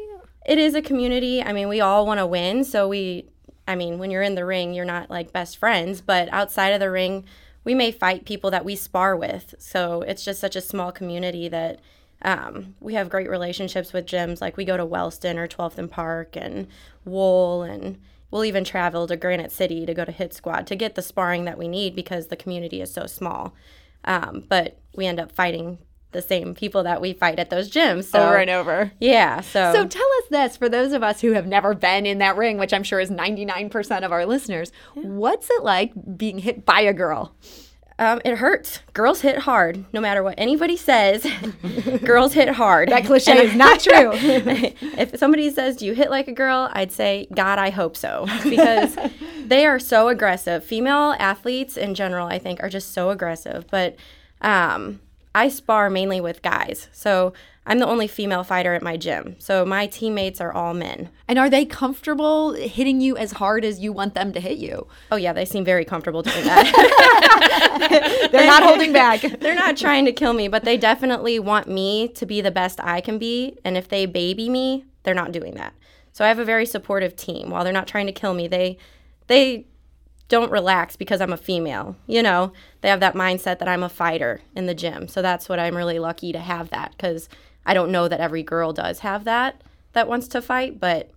It 0.46 0.58
is 0.58 0.74
a 0.74 0.82
community. 0.82 1.42
I 1.42 1.52
mean, 1.52 1.68
we 1.68 1.80
all 1.80 2.06
want 2.06 2.18
to 2.18 2.26
win, 2.26 2.64
so 2.64 2.88
we. 2.88 3.26
I 3.66 3.76
mean, 3.76 3.98
when 3.98 4.10
you're 4.10 4.22
in 4.22 4.34
the 4.34 4.44
ring, 4.44 4.74
you're 4.74 4.84
not 4.84 5.08
like 5.08 5.32
best 5.32 5.56
friends, 5.56 6.02
but 6.02 6.28
outside 6.30 6.70
of 6.70 6.80
the 6.80 6.90
ring, 6.90 7.24
we 7.64 7.74
may 7.74 7.90
fight 7.90 8.26
people 8.26 8.50
that 8.50 8.64
we 8.64 8.76
spar 8.76 9.16
with. 9.16 9.54
So 9.58 10.02
it's 10.02 10.22
just 10.22 10.38
such 10.38 10.54
a 10.54 10.60
small 10.60 10.92
community 10.92 11.48
that 11.48 11.80
um, 12.20 12.74
we 12.80 12.92
have 12.92 13.08
great 13.08 13.30
relationships 13.30 13.94
with 13.94 14.04
gyms. 14.04 14.42
Like 14.42 14.58
we 14.58 14.66
go 14.66 14.76
to 14.76 14.84
Wellston 14.84 15.38
or 15.38 15.48
12th 15.48 15.78
and 15.78 15.90
Park 15.90 16.36
and 16.36 16.66
Wohl, 17.06 17.62
and 17.62 17.98
we'll 18.30 18.44
even 18.44 18.64
travel 18.64 19.06
to 19.06 19.16
Granite 19.16 19.50
City 19.50 19.86
to 19.86 19.94
go 19.94 20.04
to 20.04 20.12
Hit 20.12 20.34
Squad 20.34 20.66
to 20.66 20.76
get 20.76 20.94
the 20.94 21.02
sparring 21.02 21.46
that 21.46 21.58
we 21.58 21.68
need 21.68 21.96
because 21.96 22.26
the 22.26 22.36
community 22.36 22.82
is 22.82 22.92
so 22.92 23.06
small. 23.06 23.54
Um, 24.04 24.44
but 24.48 24.78
we 24.94 25.06
end 25.06 25.20
up 25.20 25.32
fighting 25.32 25.78
the 26.14 26.22
same 26.22 26.54
people 26.54 26.84
that 26.84 27.00
we 27.00 27.12
fight 27.12 27.38
at 27.38 27.50
those 27.50 27.70
gyms 27.70 28.04
so, 28.04 28.24
over 28.24 28.36
and 28.36 28.48
over. 28.48 28.92
Yeah. 29.00 29.40
So 29.40 29.72
So 29.74 29.86
tell 29.86 30.08
us 30.18 30.24
this 30.30 30.56
for 30.56 30.68
those 30.68 30.92
of 30.92 31.02
us 31.02 31.20
who 31.20 31.32
have 31.32 31.46
never 31.46 31.74
been 31.74 32.06
in 32.06 32.18
that 32.18 32.36
ring, 32.36 32.56
which 32.56 32.72
I'm 32.72 32.84
sure 32.84 33.00
is 33.00 33.10
99% 33.10 34.04
of 34.04 34.12
our 34.12 34.24
listeners, 34.24 34.72
yeah. 34.94 35.02
what's 35.02 35.50
it 35.50 35.62
like 35.62 35.92
being 36.16 36.38
hit 36.38 36.64
by 36.64 36.80
a 36.80 36.94
girl? 36.94 37.34
Um, 37.96 38.20
it 38.24 38.38
hurts. 38.38 38.80
Girls 38.92 39.20
hit 39.20 39.38
hard, 39.38 39.84
no 39.92 40.00
matter 40.00 40.22
what 40.22 40.34
anybody 40.36 40.76
says. 40.76 41.24
girls 42.04 42.32
hit 42.32 42.48
hard. 42.48 42.88
That 42.88 43.04
cliche 43.04 43.44
is 43.44 43.54
not 43.54 43.78
true. 43.80 44.10
if 44.14 45.16
somebody 45.16 45.48
says, 45.50 45.76
"Do 45.76 45.86
you 45.86 45.94
hit 45.94 46.10
like 46.10 46.26
a 46.26 46.32
girl?" 46.32 46.68
I'd 46.72 46.90
say, 46.90 47.28
"God, 47.32 47.60
I 47.60 47.70
hope 47.70 47.96
so," 47.96 48.26
because 48.42 48.96
they 49.46 49.64
are 49.64 49.78
so 49.78 50.08
aggressive. 50.08 50.64
Female 50.64 51.14
athletes 51.20 51.76
in 51.76 51.94
general, 51.94 52.26
I 52.26 52.40
think, 52.40 52.60
are 52.62 52.68
just 52.68 52.92
so 52.92 53.10
aggressive. 53.10 53.66
But 53.70 53.94
um, 54.40 54.98
I 55.34 55.48
spar 55.48 55.90
mainly 55.90 56.20
with 56.20 56.42
guys, 56.42 56.88
so 56.92 57.32
I'm 57.66 57.78
the 57.78 57.86
only 57.86 58.06
female 58.06 58.44
fighter 58.44 58.74
at 58.74 58.82
my 58.82 58.96
gym. 58.96 59.36
So 59.38 59.64
my 59.64 59.86
teammates 59.86 60.40
are 60.40 60.52
all 60.52 60.74
men. 60.74 61.08
And 61.26 61.38
are 61.38 61.48
they 61.48 61.64
comfortable 61.64 62.52
hitting 62.52 63.00
you 63.00 63.16
as 63.16 63.32
hard 63.32 63.64
as 63.64 63.80
you 63.80 63.92
want 63.92 64.14
them 64.14 64.32
to 64.32 64.40
hit 64.40 64.58
you? 64.58 64.86
Oh 65.10 65.16
yeah, 65.16 65.32
they 65.32 65.46
seem 65.46 65.64
very 65.64 65.84
comfortable 65.84 66.22
doing 66.22 66.44
that. 66.44 68.28
they're 68.32 68.46
not 68.46 68.62
holding 68.62 68.92
back. 68.92 69.20
they're 69.40 69.54
not 69.54 69.76
trying 69.76 70.04
to 70.04 70.12
kill 70.12 70.34
me, 70.34 70.46
but 70.46 70.64
they 70.64 70.76
definitely 70.76 71.38
want 71.38 71.66
me 71.66 72.08
to 72.08 72.26
be 72.26 72.40
the 72.40 72.50
best 72.50 72.78
I 72.80 73.00
can 73.00 73.18
be. 73.18 73.56
And 73.64 73.76
if 73.76 73.88
they 73.88 74.04
baby 74.06 74.50
me, 74.50 74.84
they're 75.02 75.14
not 75.14 75.32
doing 75.32 75.54
that. 75.54 75.72
So 76.12 76.24
I 76.24 76.28
have 76.28 76.38
a 76.38 76.44
very 76.44 76.66
supportive 76.66 77.16
team. 77.16 77.50
While 77.50 77.64
they're 77.64 77.72
not 77.72 77.88
trying 77.88 78.06
to 78.06 78.12
kill 78.12 78.34
me, 78.34 78.46
they 78.46 78.78
they 79.26 79.66
don't 80.28 80.50
relax 80.50 80.96
because 80.96 81.20
I'm 81.20 81.32
a 81.32 81.36
female. 81.36 81.96
You 82.06 82.22
know, 82.22 82.52
they 82.80 82.88
have 82.88 83.00
that 83.00 83.14
mindset 83.14 83.58
that 83.58 83.68
I'm 83.68 83.82
a 83.82 83.88
fighter 83.88 84.40
in 84.56 84.66
the 84.66 84.74
gym. 84.74 85.08
So 85.08 85.22
that's 85.22 85.48
what 85.48 85.58
I'm 85.58 85.76
really 85.76 85.98
lucky 85.98 86.32
to 86.32 86.38
have 86.38 86.70
that 86.70 86.92
because 86.92 87.28
I 87.66 87.74
don't 87.74 87.92
know 87.92 88.08
that 88.08 88.20
every 88.20 88.42
girl 88.42 88.72
does 88.72 89.00
have 89.00 89.24
that 89.24 89.60
that 89.92 90.08
wants 90.08 90.28
to 90.28 90.42
fight, 90.42 90.78
but 90.78 91.10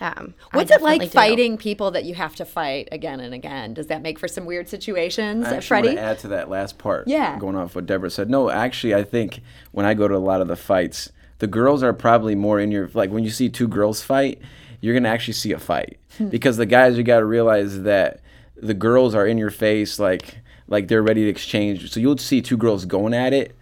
um, 0.00 0.34
What's 0.52 0.70
it 0.70 0.80
like 0.80 1.02
do. 1.02 1.08
fighting 1.08 1.58
people 1.58 1.90
that 1.90 2.04
you 2.04 2.14
have 2.14 2.34
to 2.36 2.46
fight 2.46 2.88
again 2.90 3.20
and 3.20 3.34
again? 3.34 3.74
Does 3.74 3.88
that 3.88 4.00
make 4.00 4.18
for 4.18 4.28
some 4.28 4.46
weird 4.46 4.68
situations, 4.68 5.46
I 5.46 5.60
Freddie? 5.60 5.88
Want 5.88 5.98
to 5.98 6.02
add 6.02 6.18
to 6.20 6.28
that 6.28 6.48
last 6.48 6.78
part. 6.78 7.06
Yeah. 7.06 7.38
Going 7.38 7.56
off 7.56 7.74
what 7.74 7.84
Deborah 7.84 8.10
said. 8.10 8.30
No, 8.30 8.48
actually, 8.48 8.94
I 8.94 9.04
think 9.04 9.40
when 9.72 9.84
I 9.84 9.92
go 9.92 10.08
to 10.08 10.16
a 10.16 10.18
lot 10.18 10.40
of 10.40 10.48
the 10.48 10.56
fights, 10.56 11.12
the 11.38 11.46
girls 11.46 11.82
are 11.82 11.92
probably 11.92 12.34
more 12.34 12.58
in 12.58 12.70
your 12.70 12.90
like 12.94 13.10
when 13.10 13.24
you 13.24 13.30
see 13.30 13.50
two 13.50 13.68
girls 13.68 14.02
fight, 14.02 14.40
you're 14.80 14.94
gonna 14.94 15.08
actually 15.08 15.34
see 15.34 15.52
a 15.52 15.58
fight 15.58 15.98
hmm. 16.18 16.28
because 16.28 16.56
the 16.56 16.66
guys 16.66 16.96
you 16.96 17.04
got 17.04 17.20
to 17.20 17.24
realize 17.24 17.82
that 17.82 18.20
the 18.56 18.74
girls 18.74 19.14
are 19.14 19.26
in 19.26 19.38
your 19.38 19.50
face 19.50 19.98
like 19.98 20.38
like 20.68 20.86
they're 20.88 21.02
ready 21.02 21.24
to 21.24 21.28
exchange. 21.28 21.90
So 21.90 21.98
you'll 21.98 22.18
see 22.18 22.40
two 22.40 22.56
girls 22.56 22.84
going 22.84 23.12
at 23.12 23.32
it 23.32 23.56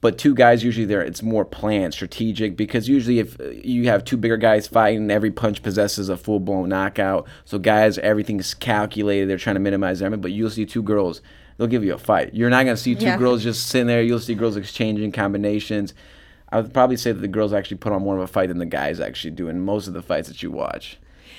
but 0.00 0.16
two 0.18 0.34
guys 0.34 0.64
usually 0.64 0.86
there 0.86 1.02
it's 1.02 1.22
more 1.22 1.44
planned 1.44 1.92
strategic 1.92 2.56
because 2.56 2.88
usually 2.88 3.18
if 3.18 3.38
uh, 3.40 3.48
you 3.48 3.86
have 3.86 4.04
two 4.04 4.16
bigger 4.16 4.36
guys 4.36 4.66
fighting 4.66 5.10
every 5.10 5.30
punch 5.30 5.62
possesses 5.62 6.08
a 6.08 6.16
full-blown 6.16 6.68
knockout 6.68 7.26
so 7.44 7.58
guys 7.58 7.98
everything's 7.98 8.54
calculated 8.54 9.28
they're 9.28 9.36
trying 9.38 9.56
to 9.56 9.60
minimize 9.60 10.02
everything 10.02 10.22
but 10.22 10.32
you'll 10.32 10.50
see 10.50 10.66
two 10.66 10.82
girls 10.82 11.20
they'll 11.56 11.66
give 11.66 11.84
you 11.84 11.94
a 11.94 11.98
fight 11.98 12.34
you're 12.34 12.50
not 12.50 12.64
going 12.64 12.76
to 12.76 12.82
see 12.82 12.94
two 12.94 13.04
Yeah. 13.04 13.18
girls 13.18 13.42
just 13.42 13.66
sitting 13.68 13.86
there 13.86 14.02
you'll 14.02 14.18
see 14.18 14.34
girls 14.34 14.56
exchanging 14.56 15.12
combinations 15.12 15.94
i 16.52 16.60
would 16.60 16.72
probably 16.74 16.96
say 16.96 17.12
that 17.12 17.20
the 17.20 17.28
girls 17.28 17.52
actually 17.52 17.76
put 17.78 17.92
on 17.92 18.02
more 18.02 18.16
of 18.16 18.22
a 18.22 18.26
fight 18.26 18.48
than 18.48 18.58
the 18.58 18.66
guys 18.66 19.00
actually 19.00 19.30
do 19.30 19.48
in 19.48 19.60
most 19.60 19.86
of 19.86 19.94
the 19.94 20.02
fights 20.02 20.28
that 20.28 20.42
you 20.42 20.50
watch 20.50 20.98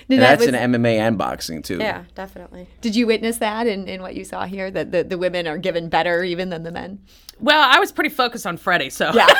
and 0.09 0.17
Nanette, 0.19 0.39
that's 0.39 0.51
was- 0.51 0.55
in 0.61 0.71
mma 0.71 0.97
and 0.97 1.17
boxing 1.17 1.61
too 1.61 1.77
Yeah, 1.77 2.03
definitely. 2.15 2.67
did 2.81 2.95
you 2.95 3.07
witness 3.07 3.37
that 3.37 3.67
in, 3.67 3.87
in 3.87 4.01
what 4.01 4.15
you 4.15 4.25
saw 4.25 4.45
here? 4.45 4.69
That 4.71 4.91
the, 4.91 5.03
the 5.03 5.17
women 5.17 5.47
are 5.47 5.57
given 5.59 5.89
better 5.89 6.23
even 6.23 6.49
than 6.49 6.63
the 6.63 6.71
men? 6.71 6.99
Well, 7.39 7.61
I 7.61 7.79
was 7.79 7.91
pretty 7.91 8.09
focused 8.09 8.45
on 8.47 8.57
Freddie, 8.57 8.89
so 8.89 9.11
Yeah. 9.13 9.27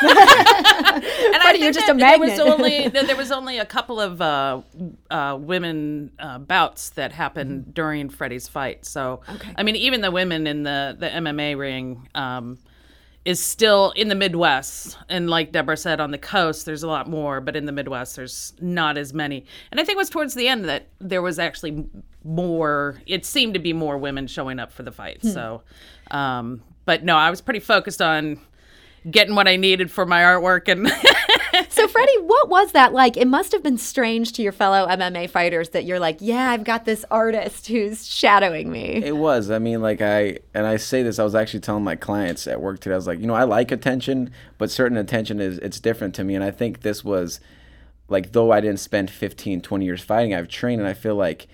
I 1.36 1.48
think 1.50 1.62
you're 1.62 1.72
just 1.72 1.86
that 1.86 1.96
a 1.96 1.98
There 1.98 2.18
was 2.18 2.38
only 2.52 2.88
there 2.88 3.04
there 3.04 3.16
was 3.16 3.32
only 3.32 3.58
a 3.58 3.66
couple 3.66 4.00
of 4.00 4.20
uh, 4.22 4.62
uh, 5.10 5.36
women 5.40 6.12
uh, 6.18 6.38
bouts 6.38 6.90
that 6.90 7.12
happened 7.12 7.74
during 7.74 8.08
Freddie's 8.08 8.48
fight. 8.48 8.84
So, 8.86 9.20
Okay. 9.28 9.52
I 9.56 9.62
mean, 9.64 9.76
even 9.76 10.00
the 10.00 10.10
women 10.10 10.46
in 10.46 10.62
the 10.62 10.96
the 10.98 11.08
MMA 11.08 11.56
ring. 11.58 12.08
Um, 12.14 12.58
is 13.24 13.40
still 13.40 13.92
in 13.92 14.08
the 14.08 14.14
Midwest. 14.14 14.98
And 15.08 15.30
like 15.30 15.52
Deborah 15.52 15.76
said, 15.76 16.00
on 16.00 16.10
the 16.10 16.18
coast, 16.18 16.66
there's 16.66 16.82
a 16.82 16.88
lot 16.88 17.08
more, 17.08 17.40
but 17.40 17.54
in 17.54 17.66
the 17.66 17.72
Midwest, 17.72 18.16
there's 18.16 18.52
not 18.60 18.98
as 18.98 19.14
many. 19.14 19.44
And 19.70 19.80
I 19.80 19.84
think 19.84 19.96
it 19.96 19.98
was 19.98 20.10
towards 20.10 20.34
the 20.34 20.48
end 20.48 20.64
that 20.64 20.88
there 21.00 21.22
was 21.22 21.38
actually 21.38 21.86
more, 22.24 23.00
it 23.06 23.24
seemed 23.24 23.54
to 23.54 23.60
be 23.60 23.72
more 23.72 23.96
women 23.96 24.26
showing 24.26 24.58
up 24.58 24.72
for 24.72 24.82
the 24.82 24.90
fight. 24.92 25.22
So, 25.22 25.62
um, 26.10 26.62
but 26.84 27.04
no, 27.04 27.16
I 27.16 27.30
was 27.30 27.40
pretty 27.40 27.60
focused 27.60 28.02
on 28.02 28.40
getting 29.08 29.34
what 29.34 29.46
I 29.48 29.56
needed 29.56 29.90
for 29.90 30.04
my 30.06 30.22
artwork 30.22 30.68
and 30.68 30.90
So, 31.68 31.88
Freddie, 31.88 32.18
what 32.22 32.48
was 32.48 32.72
that 32.72 32.92
like? 32.92 33.16
It 33.16 33.26
must 33.26 33.52
have 33.52 33.62
been 33.62 33.78
strange 33.78 34.32
to 34.32 34.42
your 34.42 34.52
fellow 34.52 34.86
MMA 34.86 35.30
fighters 35.30 35.70
that 35.70 35.84
you're 35.84 35.98
like, 35.98 36.18
yeah, 36.20 36.50
I've 36.50 36.64
got 36.64 36.84
this 36.84 37.04
artist 37.10 37.66
who's 37.66 38.06
shadowing 38.06 38.70
me. 38.70 39.02
It 39.02 39.16
was. 39.16 39.50
I 39.50 39.58
mean, 39.58 39.80
like 39.80 40.02
I 40.02 40.38
and 40.54 40.66
I 40.66 40.76
say 40.76 41.02
this. 41.02 41.18
I 41.18 41.24
was 41.24 41.34
actually 41.34 41.60
telling 41.60 41.84
my 41.84 41.96
clients 41.96 42.46
at 42.46 42.60
work 42.60 42.80
today. 42.80 42.94
I 42.94 42.96
was 42.96 43.06
like, 43.06 43.20
you 43.20 43.26
know, 43.26 43.34
I 43.34 43.44
like 43.44 43.70
attention, 43.70 44.30
but 44.58 44.70
certain 44.70 44.98
attention 44.98 45.40
is 45.40 45.58
it's 45.58 45.80
different 45.80 46.14
to 46.16 46.24
me. 46.24 46.34
And 46.34 46.44
I 46.44 46.50
think 46.50 46.82
this 46.82 47.02
was 47.04 47.40
like, 48.08 48.32
though 48.32 48.52
I 48.52 48.60
didn't 48.60 48.80
spend 48.80 49.10
15, 49.10 49.62
20 49.62 49.84
years 49.84 50.02
fighting, 50.02 50.34
I've 50.34 50.48
trained, 50.48 50.80
and 50.80 50.88
I 50.88 50.94
feel 50.94 51.16
like 51.16 51.48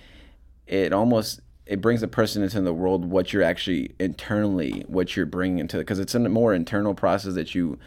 it 0.66 0.92
almost 0.92 1.40
it 1.66 1.80
brings 1.80 2.02
a 2.02 2.08
person 2.08 2.42
into 2.42 2.60
the 2.60 2.72
world 2.72 3.04
what 3.04 3.32
you're 3.32 3.42
actually 3.42 3.94
internally 4.00 4.84
what 4.88 5.16
you're 5.16 5.26
bringing 5.26 5.58
into 5.58 5.76
it 5.76 5.80
because 5.80 5.98
it's 5.98 6.14
a 6.14 6.18
more 6.18 6.54
internal 6.54 6.94
process 6.94 7.34
that 7.34 7.54
you 7.54 7.78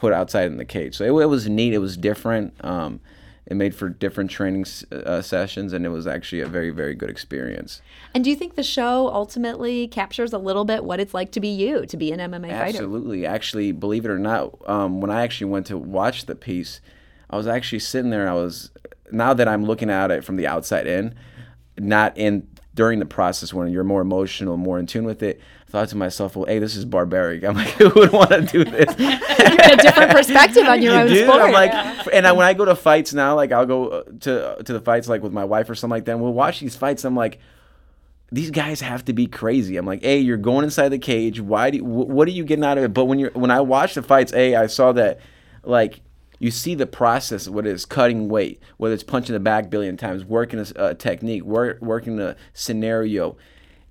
put 0.00 0.14
outside 0.14 0.46
in 0.46 0.56
the 0.56 0.64
cage. 0.64 0.96
So 0.96 1.04
it, 1.04 1.22
it 1.22 1.26
was 1.26 1.46
neat. 1.46 1.74
It 1.74 1.78
was 1.78 1.98
different. 1.98 2.54
Um, 2.64 3.00
it 3.44 3.54
made 3.54 3.74
for 3.74 3.90
different 3.90 4.30
training 4.30 4.64
uh, 4.90 5.20
sessions, 5.20 5.74
and 5.74 5.84
it 5.84 5.90
was 5.90 6.06
actually 6.06 6.40
a 6.40 6.46
very, 6.46 6.70
very 6.70 6.94
good 6.94 7.10
experience. 7.10 7.82
And 8.14 8.24
do 8.24 8.30
you 8.30 8.36
think 8.36 8.54
the 8.54 8.62
show 8.62 9.08
ultimately 9.08 9.88
captures 9.88 10.32
a 10.32 10.38
little 10.38 10.64
bit 10.64 10.84
what 10.84 11.00
it's 11.00 11.12
like 11.12 11.32
to 11.32 11.40
be 11.40 11.48
you, 11.48 11.84
to 11.84 11.96
be 11.98 12.12
an 12.12 12.18
MMA 12.18 12.48
fighter? 12.48 12.78
Absolutely. 12.78 13.26
Actually, 13.26 13.72
believe 13.72 14.06
it 14.06 14.10
or 14.10 14.18
not, 14.18 14.56
um, 14.66 15.02
when 15.02 15.10
I 15.10 15.22
actually 15.22 15.50
went 15.50 15.66
to 15.66 15.76
watch 15.76 16.24
the 16.24 16.34
piece, 16.34 16.80
I 17.28 17.36
was 17.36 17.46
actually 17.46 17.80
sitting 17.80 18.10
there. 18.10 18.26
I 18.26 18.34
was 18.34 18.70
now 19.12 19.34
that 19.34 19.48
I'm 19.48 19.64
looking 19.64 19.90
at 19.90 20.10
it 20.10 20.24
from 20.24 20.36
the 20.36 20.46
outside 20.46 20.86
in, 20.86 21.14
not 21.76 22.16
in 22.16 22.48
during 22.74 23.00
the 23.00 23.06
process 23.06 23.52
when 23.52 23.68
you're 23.70 23.84
more 23.84 24.00
emotional, 24.00 24.56
more 24.56 24.78
in 24.78 24.86
tune 24.86 25.04
with 25.04 25.22
it. 25.22 25.40
Thought 25.70 25.88
to 25.90 25.96
myself, 25.96 26.34
well, 26.36 26.46
hey, 26.46 26.58
this 26.58 26.74
is 26.76 26.84
barbaric. 26.84 27.44
I'm 27.44 27.54
like, 27.54 27.68
who 27.78 27.88
would 27.94 28.12
want 28.12 28.30
to 28.30 28.42
do 28.42 28.64
this? 28.64 28.94
You 29.40 29.56
a 29.72 29.76
different 29.76 30.10
perspective 30.10 30.64
on 30.66 30.82
your 30.82 30.94
You 30.94 31.00
own 31.00 31.06
do? 31.08 31.22
sport. 31.24 31.40
I'm 31.42 31.52
like, 31.52 31.72
and 32.12 32.26
I, 32.26 32.32
when 32.32 32.44
I 32.46 32.54
go 32.54 32.64
to 32.64 32.74
fights 32.74 33.14
now, 33.14 33.34
like 33.36 33.52
I'll 33.52 33.66
go 33.66 33.88
uh, 33.88 34.02
to 34.20 34.62
to 34.64 34.72
the 34.72 34.80
fights 34.80 35.08
like 35.08 35.22
with 35.22 35.32
my 35.32 35.44
wife 35.44 35.70
or 35.70 35.74
something 35.74 35.92
like 35.96 36.04
that. 36.06 36.12
And 36.12 36.20
we'll 36.20 36.32
watch 36.32 36.60
these 36.60 36.76
fights. 36.76 37.04
I'm 37.04 37.14
like, 37.16 37.38
these 38.32 38.50
guys 38.50 38.80
have 38.80 39.04
to 39.06 39.12
be 39.12 39.26
crazy. 39.26 39.76
I'm 39.76 39.86
like, 39.86 40.02
hey, 40.02 40.18
you're 40.18 40.36
going 40.36 40.64
inside 40.64 40.90
the 40.90 40.98
cage. 40.98 41.40
Why 41.40 41.70
do? 41.70 41.78
You, 41.78 41.84
wh- 41.84 42.08
what 42.08 42.26
are 42.28 42.32
you 42.32 42.44
getting 42.44 42.64
out 42.64 42.78
of 42.78 42.84
it? 42.84 42.92
But 42.92 43.06
when 43.06 43.18
you're 43.18 43.30
when 43.32 43.50
I 43.50 43.60
watch 43.60 43.94
the 43.94 44.02
fights, 44.02 44.32
a 44.34 44.56
I 44.56 44.66
saw 44.66 44.92
that, 44.92 45.20
like. 45.64 46.00
You 46.42 46.50
see 46.50 46.74
the 46.74 46.86
process, 46.86 47.46
whether 47.50 47.68
it's 47.68 47.84
cutting 47.84 48.30
weight, 48.30 48.62
whether 48.78 48.94
it's 48.94 49.02
punching 49.02 49.34
the 49.34 49.40
back 49.40 49.66
a 49.66 49.68
billion 49.68 49.98
times, 49.98 50.24
working 50.24 50.58
a 50.74 50.94
technique, 50.94 51.42
work, 51.42 51.82
working 51.82 52.18
a 52.18 52.34
scenario. 52.54 53.36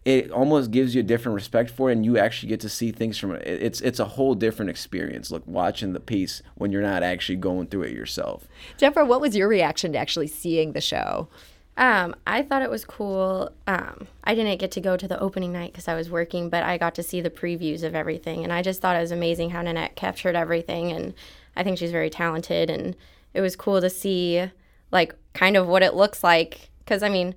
It 0.05 0.31
almost 0.31 0.71
gives 0.71 0.95
you 0.95 1.01
a 1.01 1.03
different 1.03 1.35
respect 1.35 1.69
for 1.69 1.89
it, 1.89 1.93
and 1.93 2.05
you 2.05 2.17
actually 2.17 2.49
get 2.49 2.61
to 2.61 2.69
see 2.69 2.91
things 2.91 3.17
from 3.17 3.31
it. 3.33 3.45
It's 3.45 3.81
it's 3.81 3.99
a 3.99 4.05
whole 4.05 4.33
different 4.33 4.71
experience. 4.71 5.29
Look, 5.29 5.43
watching 5.45 5.93
the 5.93 5.99
piece 5.99 6.41
when 6.55 6.71
you're 6.71 6.81
not 6.81 7.03
actually 7.03 7.35
going 7.35 7.67
through 7.67 7.83
it 7.83 7.91
yourself. 7.91 8.47
Jennifer, 8.77 9.03
what 9.03 9.21
was 9.21 9.35
your 9.35 9.47
reaction 9.47 9.91
to 9.93 9.97
actually 9.97 10.27
seeing 10.27 10.71
the 10.71 10.81
show? 10.81 11.27
Um, 11.75 12.15
I 12.27 12.41
thought 12.41 12.61
it 12.61 12.69
was 12.69 12.83
cool. 12.83 13.51
Um, 13.67 14.07
I 14.23 14.35
didn't 14.35 14.59
get 14.59 14.71
to 14.71 14.81
go 14.81 14.97
to 14.97 15.07
the 15.07 15.19
opening 15.19 15.53
night 15.53 15.71
because 15.71 15.87
I 15.87 15.95
was 15.95 16.09
working, 16.09 16.49
but 16.49 16.63
I 16.63 16.77
got 16.77 16.95
to 16.95 17.03
see 17.03 17.21
the 17.21 17.29
previews 17.29 17.83
of 17.83 17.95
everything, 17.95 18.43
and 18.43 18.51
I 18.51 18.61
just 18.61 18.81
thought 18.81 18.95
it 18.95 19.01
was 19.01 19.11
amazing 19.11 19.51
how 19.51 19.61
Nanette 19.61 19.95
captured 19.95 20.35
everything, 20.35 20.91
and 20.91 21.13
I 21.55 21.63
think 21.63 21.77
she's 21.77 21.91
very 21.91 22.09
talented, 22.09 22.69
and 22.69 22.95
it 23.33 23.41
was 23.41 23.55
cool 23.55 23.79
to 23.79 23.89
see 23.89 24.49
like 24.91 25.15
kind 25.33 25.55
of 25.55 25.67
what 25.67 25.83
it 25.83 25.93
looks 25.93 26.23
like 26.23 26.69
because 26.79 27.03
I 27.03 27.09
mean, 27.09 27.35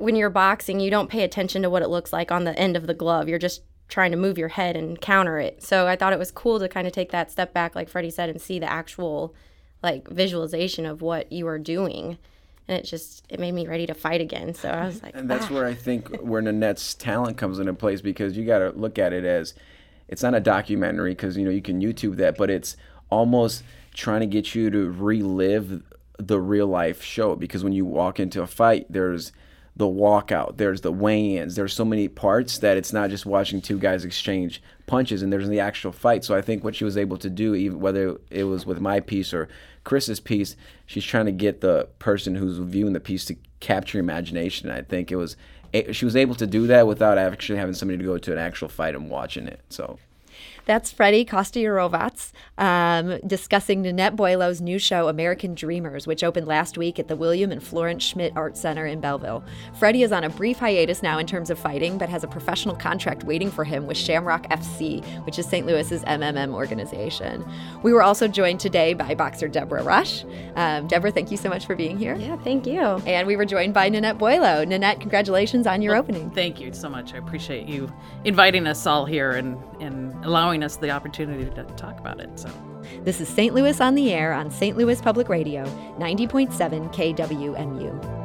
when 0.00 0.16
you're 0.16 0.30
boxing, 0.30 0.80
you 0.80 0.90
don't 0.90 1.10
pay 1.10 1.22
attention 1.22 1.62
to 1.62 1.70
what 1.70 1.82
it 1.82 1.88
looks 1.88 2.12
like 2.12 2.32
on 2.32 2.44
the 2.44 2.58
end 2.58 2.74
of 2.74 2.86
the 2.86 2.94
glove. 2.94 3.28
You're 3.28 3.38
just 3.38 3.62
trying 3.88 4.10
to 4.12 4.16
move 4.16 4.38
your 4.38 4.48
head 4.48 4.74
and 4.76 5.00
counter 5.00 5.38
it. 5.38 5.62
So 5.62 5.86
I 5.86 5.94
thought 5.94 6.12
it 6.12 6.18
was 6.18 6.30
cool 6.30 6.58
to 6.58 6.68
kind 6.68 6.86
of 6.86 6.92
take 6.92 7.10
that 7.10 7.30
step 7.30 7.52
back, 7.52 7.74
like 7.74 7.88
Freddie 7.88 8.10
said, 8.10 8.30
and 8.30 8.40
see 8.40 8.58
the 8.58 8.70
actual 8.70 9.34
like 9.82 10.08
visualization 10.08 10.86
of 10.86 11.02
what 11.02 11.30
you 11.30 11.46
are 11.46 11.58
doing. 11.58 12.16
And 12.66 12.78
it 12.78 12.84
just 12.84 13.26
it 13.28 13.38
made 13.38 13.52
me 13.52 13.66
ready 13.66 13.86
to 13.86 13.94
fight 13.94 14.20
again. 14.20 14.54
So 14.54 14.70
I 14.70 14.86
was 14.86 15.02
like, 15.02 15.14
And 15.14 15.28
that's 15.28 15.46
"Ah." 15.50 15.54
where 15.54 15.66
I 15.66 15.74
think 15.74 16.16
where 16.20 16.40
Nanette's 16.40 16.94
talent 16.94 17.36
comes 17.36 17.58
into 17.58 17.74
place 17.74 18.00
because 18.00 18.36
you 18.36 18.46
got 18.46 18.60
to 18.60 18.70
look 18.70 18.98
at 18.98 19.12
it 19.12 19.24
as 19.24 19.54
it's 20.08 20.22
not 20.22 20.34
a 20.34 20.40
documentary 20.40 21.10
because 21.12 21.36
you 21.36 21.44
know 21.44 21.50
you 21.50 21.62
can 21.62 21.82
YouTube 21.82 22.16
that, 22.16 22.38
but 22.38 22.48
it's 22.48 22.76
almost 23.10 23.64
trying 23.92 24.20
to 24.20 24.26
get 24.26 24.54
you 24.54 24.70
to 24.70 24.90
relive 24.90 25.82
the 26.18 26.40
real 26.40 26.68
life 26.68 27.02
show 27.02 27.34
because 27.36 27.64
when 27.64 27.72
you 27.72 27.84
walk 27.84 28.18
into 28.18 28.40
a 28.40 28.46
fight, 28.46 28.86
there's 28.88 29.32
the 29.80 29.86
walkout, 29.86 30.58
there's 30.58 30.82
the 30.82 30.92
weigh-ins, 30.92 31.56
there's 31.56 31.72
so 31.72 31.86
many 31.86 32.06
parts 32.06 32.58
that 32.58 32.76
it's 32.76 32.92
not 32.92 33.08
just 33.08 33.24
watching 33.24 33.62
two 33.62 33.78
guys 33.78 34.04
exchange 34.04 34.62
punches, 34.86 35.22
and 35.22 35.32
there's 35.32 35.48
the 35.48 35.58
actual 35.58 35.90
fight. 35.90 36.22
So 36.22 36.36
I 36.36 36.42
think 36.42 36.62
what 36.62 36.76
she 36.76 36.84
was 36.84 36.98
able 36.98 37.16
to 37.16 37.30
do, 37.30 37.54
even 37.54 37.80
whether 37.80 38.18
it 38.30 38.44
was 38.44 38.66
with 38.66 38.78
my 38.78 39.00
piece 39.00 39.32
or 39.32 39.48
Chris's 39.84 40.20
piece, 40.20 40.54
she's 40.84 41.04
trying 41.04 41.24
to 41.26 41.32
get 41.32 41.62
the 41.62 41.88
person 41.98 42.34
who's 42.34 42.58
viewing 42.58 42.92
the 42.92 43.00
piece 43.00 43.24
to 43.24 43.36
capture 43.60 43.98
imagination. 43.98 44.70
I 44.70 44.82
think 44.82 45.10
it 45.10 45.16
was 45.16 45.36
she 45.92 46.04
was 46.04 46.16
able 46.16 46.34
to 46.34 46.46
do 46.46 46.66
that 46.66 46.86
without 46.86 47.16
actually 47.16 47.58
having 47.58 47.74
somebody 47.74 47.96
to 47.96 48.04
go 48.04 48.18
to 48.18 48.32
an 48.32 48.38
actual 48.38 48.68
fight 48.68 48.94
and 48.94 49.08
watching 49.08 49.46
it. 49.46 49.60
So 49.70 49.98
That's 50.66 50.90
Freddie 50.90 51.24
Kostyurovats 51.24 52.32
um, 52.58 53.18
discussing 53.26 53.82
Nanette 53.82 54.16
Boileau's 54.16 54.60
new 54.60 54.78
show, 54.78 55.08
American 55.08 55.54
Dreamers, 55.54 56.06
which 56.06 56.22
opened 56.22 56.46
last 56.46 56.76
week 56.76 56.98
at 56.98 57.08
the 57.08 57.16
William 57.16 57.50
and 57.50 57.62
Florence 57.62 58.04
Schmidt 58.04 58.32
Art 58.36 58.56
Center 58.56 58.86
in 58.86 59.00
Belleville. 59.00 59.42
Freddie 59.78 60.02
is 60.02 60.12
on 60.12 60.24
a 60.24 60.30
brief 60.30 60.58
hiatus 60.58 61.02
now 61.02 61.18
in 61.18 61.26
terms 61.26 61.50
of 61.50 61.58
fighting, 61.58 61.98
but 61.98 62.08
has 62.08 62.24
a 62.24 62.28
professional 62.28 62.76
contract 62.76 63.24
waiting 63.24 63.50
for 63.50 63.64
him 63.64 63.86
with 63.86 63.96
Shamrock 63.96 64.48
FC, 64.50 65.04
which 65.24 65.38
is 65.38 65.46
St. 65.46 65.66
Louis's 65.66 66.02
MMM 66.04 66.54
organization. 66.54 67.44
We 67.82 67.92
were 67.92 68.02
also 68.02 68.28
joined 68.28 68.60
today 68.60 68.94
by 68.94 69.14
boxer 69.14 69.48
Deborah 69.48 69.82
Rush. 69.82 70.24
Um, 70.56 70.86
Deborah, 70.86 71.10
thank 71.10 71.30
you 71.30 71.36
so 71.36 71.48
much 71.48 71.66
for 71.66 71.74
being 71.74 71.98
here. 71.98 72.14
Yeah, 72.16 72.36
thank 72.38 72.66
you. 72.66 72.80
And 72.80 73.26
we 73.26 73.36
were 73.36 73.46
joined 73.46 73.74
by 73.74 73.88
Nanette 73.88 74.18
Boileau. 74.18 74.66
Nanette, 74.66 75.00
congratulations 75.00 75.66
on 75.66 75.82
your 75.82 75.96
opening. 75.96 76.30
Thank 76.30 76.60
you 76.60 76.72
so 76.72 76.88
much. 76.88 77.14
I 77.14 77.18
appreciate 77.18 77.66
you 77.66 77.92
inviting 78.24 78.66
us 78.66 78.86
all 78.86 79.06
here 79.06 79.32
and, 79.32 79.56
and 79.80 80.12
allowing 80.24 80.59
us 80.62 80.76
the 80.76 80.90
opportunity 80.90 81.44
to 81.44 81.64
talk 81.76 81.98
about 81.98 82.20
it. 82.20 82.30
So. 82.38 82.50
This 83.04 83.20
is 83.20 83.28
St. 83.28 83.54
Louis 83.54 83.80
on 83.80 83.94
the 83.94 84.12
Air 84.12 84.32
on 84.32 84.50
St. 84.50 84.76
Louis 84.76 85.00
Public 85.00 85.28
Radio, 85.28 85.64
90.7 85.98 86.92
KWMU. 86.92 88.19